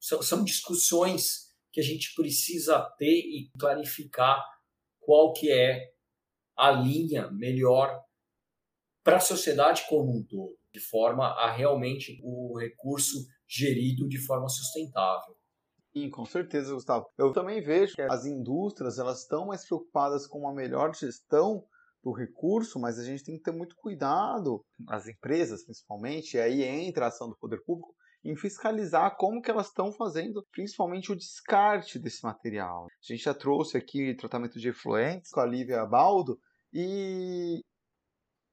São, 0.00 0.22
são 0.22 0.44
discussões 0.44 1.52
que 1.72 1.80
a 1.80 1.84
gente 1.84 2.14
precisa 2.14 2.80
ter 2.98 3.18
e 3.18 3.50
clarificar 3.58 4.42
qual 5.00 5.32
que 5.32 5.50
é 5.50 5.92
a 6.56 6.70
linha 6.70 7.30
melhor 7.30 8.02
para 9.04 9.16
a 9.16 9.20
sociedade 9.20 9.84
como 9.88 10.16
um 10.16 10.24
todo, 10.24 10.56
de 10.72 10.80
forma 10.80 11.26
a 11.26 11.50
realmente 11.50 12.20
o 12.22 12.58
recurso 12.58 13.26
gerido 13.48 14.08
de 14.08 14.18
forma 14.18 14.48
sustentável. 14.48 15.36
Sim, 15.94 16.08
com 16.08 16.24
certeza, 16.24 16.72
Gustavo. 16.72 17.06
Eu 17.18 17.32
também 17.32 17.60
vejo 17.60 17.94
que 17.94 18.02
as 18.02 18.24
indústrias 18.24 18.98
elas 18.98 19.22
estão 19.22 19.46
mais 19.46 19.66
preocupadas 19.66 20.26
com 20.26 20.38
uma 20.38 20.54
melhor 20.54 20.94
gestão 20.94 21.66
do 22.02 22.12
recurso, 22.12 22.80
mas 22.80 22.98
a 22.98 23.04
gente 23.04 23.22
tem 23.22 23.36
que 23.36 23.42
ter 23.42 23.52
muito 23.52 23.76
cuidado, 23.76 24.64
as 24.88 25.06
empresas 25.06 25.64
principalmente, 25.64 26.36
e 26.36 26.40
aí 26.40 26.62
entra 26.62 27.04
a 27.04 27.08
ação 27.08 27.28
do 27.28 27.36
poder 27.36 27.62
público, 27.64 27.94
em 28.24 28.36
fiscalizar 28.36 29.16
como 29.16 29.40
que 29.40 29.50
elas 29.50 29.68
estão 29.68 29.92
fazendo, 29.92 30.44
principalmente 30.52 31.10
o 31.10 31.16
descarte 31.16 31.98
desse 31.98 32.22
material. 32.24 32.86
A 32.86 33.12
gente 33.12 33.24
já 33.24 33.34
trouxe 33.34 33.76
aqui 33.76 34.14
tratamento 34.14 34.58
de 34.58 34.68
efluentes 34.68 35.30
com 35.30 35.40
a 35.40 35.46
Lívia 35.46 35.84
Baldo, 35.86 36.38
e 36.72 37.60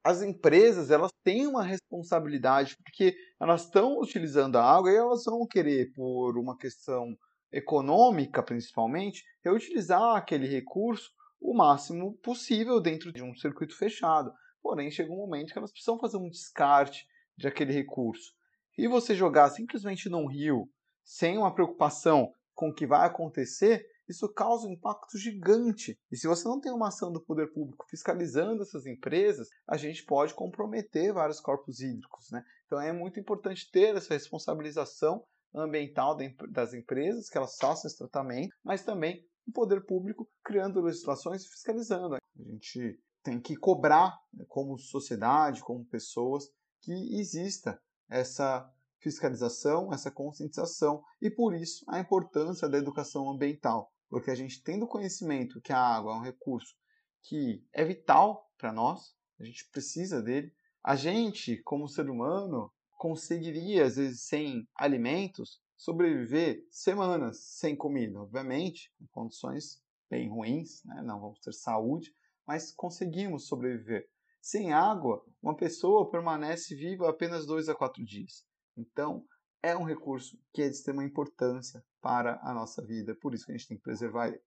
as 0.04 0.22
empresas 0.22 0.92
elas 0.92 1.12
têm 1.24 1.48
uma 1.48 1.64
responsabilidade, 1.64 2.76
porque 2.84 3.16
elas 3.40 3.66
estão 3.66 4.00
utilizando 4.00 4.58
a 4.58 4.64
água 4.64 4.92
e 4.92 4.96
elas 4.96 5.24
vão 5.26 5.46
querer, 5.48 5.92
por 5.94 6.38
uma 6.38 6.58
questão 6.58 7.16
econômica 7.52 8.44
principalmente, 8.44 9.24
reutilizar 9.44 10.16
aquele 10.16 10.48
recurso 10.48 11.10
o 11.39 11.54
máximo 11.56 12.17
possível 12.17 12.80
dentro 12.80 13.12
de 13.12 13.23
um 13.23 13.36
circuito 13.36 13.78
fechado. 13.78 14.32
Porém, 14.62 14.91
chega 14.91 15.12
um 15.12 15.17
momento 15.17 15.52
que 15.54 15.58
elas 15.58 15.71
precisam 15.71 15.99
fazer 15.99 16.17
um 16.17 16.30
descarte 16.30 17.08
de 17.38 17.47
aquele 17.47 17.73
recurso. 17.73 18.34
E 18.78 18.88
você 18.88 19.15
jogar 19.15 19.49
simplesmente 19.49 20.10
num 20.10 20.28
rio, 20.28 20.69
sem 21.04 21.38
uma 21.38 21.54
preocupação 21.54 22.34
com 22.54 22.69
o 22.69 22.73
que 22.73 22.86
vai 22.86 23.08
acontecer, 23.08 23.86
isso 24.08 24.28
causa 24.34 24.67
um 24.67 24.71
impacto 24.71 25.17
gigante. 25.17 25.97
E 26.12 26.17
se 26.17 26.28
você 26.28 26.47
não 26.47 26.60
tem 26.60 26.71
uma 26.71 26.88
ação 26.88 27.12
do 27.12 27.21
poder 27.21 27.54
público 27.54 27.86
fiscalizando 27.88 28.63
essas 28.63 28.86
empresas, 28.86 29.47
a 29.67 29.78
gente 29.78 30.04
pode 30.04 30.34
comprometer 30.34 31.13
vários 31.13 31.39
corpos 31.39 31.80
hídricos. 31.80 32.32
Né? 32.32 32.43
Então 32.65 32.82
é 32.82 32.91
muito 32.91 33.19
importante 33.19 33.69
ter 33.71 33.95
essa 33.95 34.13
responsabilização 34.13 35.23
ambiental 35.54 36.18
das 36.50 36.74
empresas, 36.74 37.30
que 37.30 37.38
elas 37.38 37.56
façam 37.58 37.88
esse 37.88 37.98
tratamento, 37.98 38.56
mas 38.64 38.84
também 38.84 39.26
o 39.48 39.52
poder 39.52 39.86
público 39.86 40.30
criando 40.44 40.82
legislações 40.82 41.44
e 41.44 41.50
fiscalizando. 41.50 42.16
A 42.16 42.20
gente 42.38 43.00
tem 43.24 43.40
que 43.40 43.56
cobrar, 43.56 44.18
né, 44.34 44.46
como 44.48 44.78
sociedade, 44.78 45.62
como 45.62 45.86
pessoas, 45.86 46.46
que 46.82 47.20
exista 47.20 47.82
essa 48.10 48.72
fiscalização, 49.00 49.94
essa 49.94 50.12
conscientização 50.12 51.04
e 51.22 51.30
por 51.30 51.54
isso 51.54 51.84
a 51.88 52.00
importância 52.00 52.68
da 52.68 52.78
educação 52.78 53.30
ambiental, 53.30 53.92
porque 54.10 54.32
a 54.32 54.36
gente 54.36 54.62
tendo 54.62 54.88
conhecimento 54.88 55.62
que 55.62 55.72
a 55.72 55.80
água 55.80 56.14
é 56.14 56.16
um 56.18 56.24
recurso 56.24 56.76
que 57.22 57.64
é 57.74 57.84
vital 57.84 58.50
para 58.58 58.72
nós, 58.72 59.16
a 59.40 59.44
gente 59.44 59.70
precisa 59.72 60.22
dele, 60.22 60.54
a 60.84 60.96
gente, 60.96 61.62
como 61.64 61.88
ser 61.88 62.10
humano, 62.10 62.72
conseguiria, 63.00 63.86
às 63.86 63.96
vezes, 63.96 64.24
sem 64.24 64.68
alimentos, 64.76 65.62
sobreviver 65.78 66.62
semanas 66.70 67.42
sem 67.46 67.74
comida, 67.76 68.20
obviamente, 68.20 68.92
em 69.02 69.08
condições 69.08 69.82
bem 70.10 70.30
ruins, 70.30 70.84
né? 70.84 71.02
não 71.02 71.20
vamos 71.22 71.40
ter 71.40 71.54
saúde, 71.54 72.14
mas 72.46 72.74
conseguimos 72.74 73.48
sobreviver. 73.48 74.06
Sem 74.42 74.74
água, 74.74 75.24
uma 75.42 75.56
pessoa 75.56 76.10
permanece 76.12 76.76
viva 76.76 77.10
apenas 77.10 77.46
dois 77.46 77.70
a 77.70 77.76
quatro 77.76 78.04
dias. 78.04 78.44
Então, 78.76 79.26
é 79.64 79.76
um 79.76 79.86
recurso 79.86 80.38
que 80.54 80.62
é 80.62 80.68
de 80.68 80.76
extrema 80.76 81.04
importância 81.04 81.82
para 82.02 82.38
a 82.44 82.54
nossa 82.54 82.86
vida, 82.86 83.16
por 83.16 83.34
isso 83.34 83.46
que 83.46 83.54
a 83.54 83.58
gente 83.58 83.68
tem 83.68 83.78
que 83.78 83.84
preservar 83.84 84.28
ele. 84.28 84.42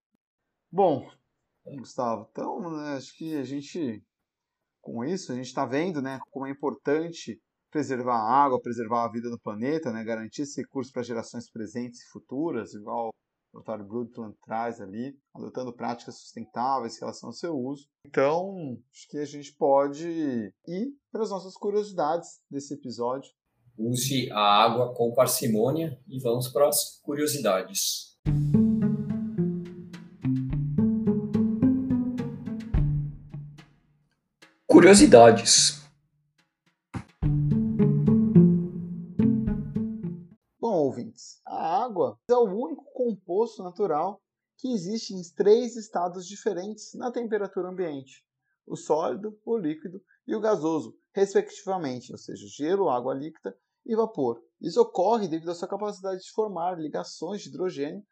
Bom, 0.71 1.11
Gustavo, 1.65 2.29
então 2.31 2.61
né, 2.71 2.97
acho 2.97 3.17
que 3.17 3.35
a 3.37 3.45
gente, 3.45 4.05
com 4.83 5.05
isso, 5.05 5.33
a 5.33 5.35
gente 5.35 5.47
está 5.47 5.65
vendo 5.65 6.03
né, 6.03 6.19
como 6.31 6.47
é 6.47 6.51
importante 6.51 7.41
preservar 7.73 8.17
a 8.17 8.45
água, 8.45 8.61
preservar 8.61 9.05
a 9.05 9.11
vida 9.11 9.31
no 9.31 9.41
planeta, 9.41 9.91
né, 9.91 10.05
garantir 10.05 10.43
esse 10.43 10.61
recurso 10.61 10.93
para 10.93 11.03
gerações 11.03 11.51
presentes 11.51 12.03
e 12.03 12.11
futuras, 12.11 12.75
igual 12.75 13.09
o 13.09 13.59
relatório 13.59 13.87
Brundtland 13.87 14.37
traz 14.45 14.81
ali, 14.81 15.17
adotando 15.35 15.75
práticas 15.75 16.19
sustentáveis 16.19 16.97
em 16.97 17.01
relação 17.01 17.31
ao 17.31 17.35
seu 17.35 17.55
uso. 17.55 17.87
Então, 18.07 18.79
acho 18.91 19.09
que 19.09 19.19
a 19.19 19.25
gente 19.25 19.55
pode 19.57 20.07
ir 20.07 20.93
para 21.11 21.23
as 21.23 21.31
nossas 21.31 21.55
curiosidades 21.55 22.29
desse 22.51 22.75
episódio. 22.75 23.31
Use 23.77 24.31
a 24.31 24.65
água 24.65 24.95
com 24.95 25.15
parcimônia 25.15 25.99
e 26.07 26.21
vamos 26.21 26.49
para 26.49 26.69
as 26.69 27.01
curiosidades. 27.03 28.13
Curiosidades. 34.67 35.82
Água 41.83 42.19
é 42.29 42.35
o 42.35 42.45
único 42.45 42.85
composto 42.93 43.63
natural 43.63 44.23
que 44.59 44.73
existe 44.73 45.15
em 45.15 45.23
três 45.35 45.77
estados 45.77 46.27
diferentes 46.27 46.95
na 46.95 47.11
temperatura 47.11 47.69
ambiente: 47.69 48.25
o 48.67 48.77
sólido, 48.77 49.39
o 49.45 49.57
líquido 49.57 50.01
e 50.27 50.35
o 50.35 50.41
gasoso, 50.41 50.97
respectivamente, 51.13 52.13
ou 52.13 52.19
seja, 52.19 52.47
gelo, 52.47 52.89
água 52.89 53.15
líquida 53.15 53.57
e 53.85 53.97
vapor. 53.97 54.41
Isso 54.61 54.81
ocorre 54.81 55.27
devido 55.27 55.51
à 55.51 55.55
sua 55.55 55.69
capacidade 55.69 56.23
de 56.23 56.31
formar 56.31 56.79
ligações 56.79 57.43
de 57.43 57.49
hidrogênio 57.49 58.05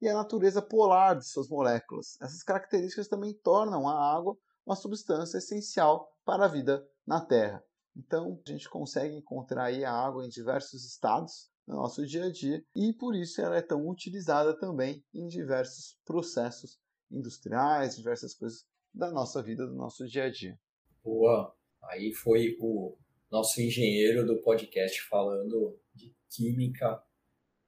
e 0.00 0.08
à 0.08 0.14
natureza 0.14 0.62
polar 0.62 1.18
de 1.18 1.28
suas 1.28 1.48
moléculas. 1.48 2.16
Essas 2.22 2.42
características 2.42 3.08
também 3.08 3.34
tornam 3.34 3.86
a 3.86 4.16
água 4.16 4.36
uma 4.64 4.76
substância 4.76 5.38
essencial 5.38 6.10
para 6.24 6.46
a 6.46 6.48
vida 6.48 6.86
na 7.06 7.20
Terra. 7.20 7.62
Então, 7.94 8.40
a 8.46 8.50
gente 8.50 8.70
consegue 8.70 9.14
encontrar 9.14 9.70
a 9.70 9.92
água 9.92 10.24
em 10.24 10.28
diversos 10.28 10.86
estados 10.86 11.49
no 11.70 11.76
nosso 11.76 12.04
dia 12.04 12.24
a 12.24 12.32
dia 12.32 12.64
e 12.74 12.92
por 12.92 13.14
isso 13.14 13.40
ela 13.40 13.56
é 13.56 13.62
tão 13.62 13.88
utilizada 13.88 14.58
também 14.58 15.04
em 15.14 15.28
diversos 15.28 15.96
processos 16.04 16.80
industriais, 17.10 17.96
diversas 17.96 18.34
coisas 18.34 18.66
da 18.92 19.10
nossa 19.10 19.40
vida, 19.40 19.64
do 19.64 19.74
nosso 19.74 20.06
dia 20.06 20.24
a 20.24 20.30
dia. 20.30 20.58
Boa! 21.02 21.54
Aí 21.84 22.12
foi 22.12 22.56
o 22.60 22.98
nosso 23.30 23.60
engenheiro 23.62 24.26
do 24.26 24.42
podcast 24.42 25.00
falando 25.08 25.78
de 25.94 26.12
química 26.28 27.00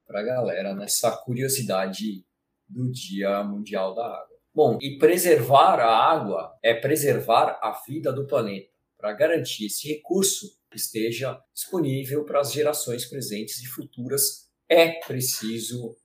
para 0.04 0.20
a 0.20 0.24
galera 0.24 0.74
nessa 0.74 1.16
curiosidade 1.18 2.26
do 2.68 2.90
Dia 2.90 3.44
Mundial 3.44 3.94
da 3.94 4.04
Água. 4.04 4.36
Bom, 4.52 4.78
e 4.82 4.98
preservar 4.98 5.78
a 5.78 5.96
água 5.96 6.58
é 6.62 6.74
preservar 6.74 7.58
a 7.62 7.80
vida 7.86 8.12
do 8.12 8.26
planeta. 8.26 8.70
Para 8.98 9.12
garantir 9.12 9.66
esse 9.66 9.88
recurso 9.88 10.60
esteja 10.76 11.38
disponível 11.54 12.24
para 12.24 12.40
as 12.40 12.52
gerações 12.52 13.04
presentes 13.04 13.60
e 13.62 13.66
futuras, 13.66 14.50
é 14.68 15.00
preciso 15.06 15.96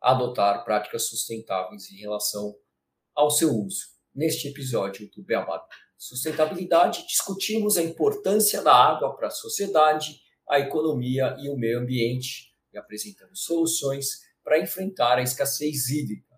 adotar 0.00 0.64
práticas 0.64 1.08
sustentáveis 1.08 1.90
em 1.90 1.96
relação 1.96 2.54
ao 3.14 3.30
seu 3.30 3.50
uso. 3.50 3.84
Neste 4.14 4.48
episódio 4.48 5.10
do 5.14 5.22
Beabá 5.22 5.66
Sustentabilidade, 5.98 7.06
discutimos 7.06 7.78
a 7.78 7.82
importância 7.82 8.62
da 8.62 8.74
água 8.74 9.16
para 9.16 9.28
a 9.28 9.30
sociedade, 9.30 10.20
a 10.48 10.60
economia 10.60 11.34
e 11.40 11.48
o 11.48 11.56
meio 11.56 11.80
ambiente 11.80 12.52
e 12.72 12.78
apresentamos 12.78 13.44
soluções 13.44 14.20
para 14.44 14.60
enfrentar 14.60 15.18
a 15.18 15.22
escassez 15.22 15.88
hídrica 15.88 16.36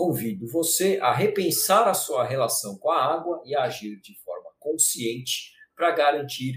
Convido 0.00 0.46
você 0.46 0.98
a 1.02 1.12
repensar 1.12 1.86
a 1.86 1.92
sua 1.92 2.24
relação 2.24 2.78
com 2.78 2.90
a 2.90 3.04
água 3.04 3.42
e 3.44 3.54
a 3.54 3.64
agir 3.64 4.00
de 4.00 4.18
forma 4.20 4.48
consciente 4.58 5.52
para 5.76 5.90
garantir 5.90 6.54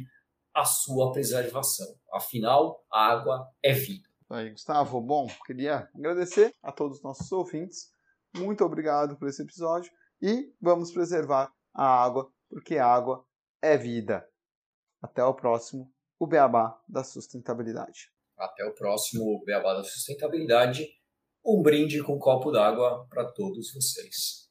a 0.53 0.65
sua 0.65 1.11
preservação. 1.11 1.87
Afinal, 2.11 2.85
a 2.91 3.07
água 3.07 3.49
é 3.63 3.73
vida. 3.73 4.07
Aí, 4.29 4.51
Gustavo, 4.51 4.99
bom, 5.01 5.27
queria 5.45 5.89
agradecer 5.95 6.53
a 6.61 6.71
todos 6.71 6.97
os 6.97 7.03
nossos 7.03 7.31
ouvintes. 7.31 7.91
Muito 8.35 8.63
obrigado 8.63 9.17
por 9.17 9.27
esse 9.27 9.41
episódio 9.41 9.91
e 10.21 10.51
vamos 10.61 10.91
preservar 10.91 11.51
a 11.73 11.85
água, 11.85 12.31
porque 12.49 12.77
a 12.77 12.87
água 12.87 13.25
é 13.61 13.77
vida. 13.77 14.27
Até 15.01 15.23
o 15.23 15.33
próximo, 15.33 15.91
o 16.19 16.25
Beabá 16.25 16.79
da 16.87 17.03
Sustentabilidade. 17.03 18.11
Até 18.37 18.65
o 18.65 18.73
próximo 18.73 19.43
Beabá 19.45 19.73
da 19.73 19.83
Sustentabilidade 19.83 20.87
um 21.45 21.61
brinde 21.61 22.01
com 22.01 22.15
um 22.15 22.19
copo 22.19 22.51
d'água 22.51 23.05
para 23.09 23.25
todos 23.31 23.73
vocês. 23.73 24.42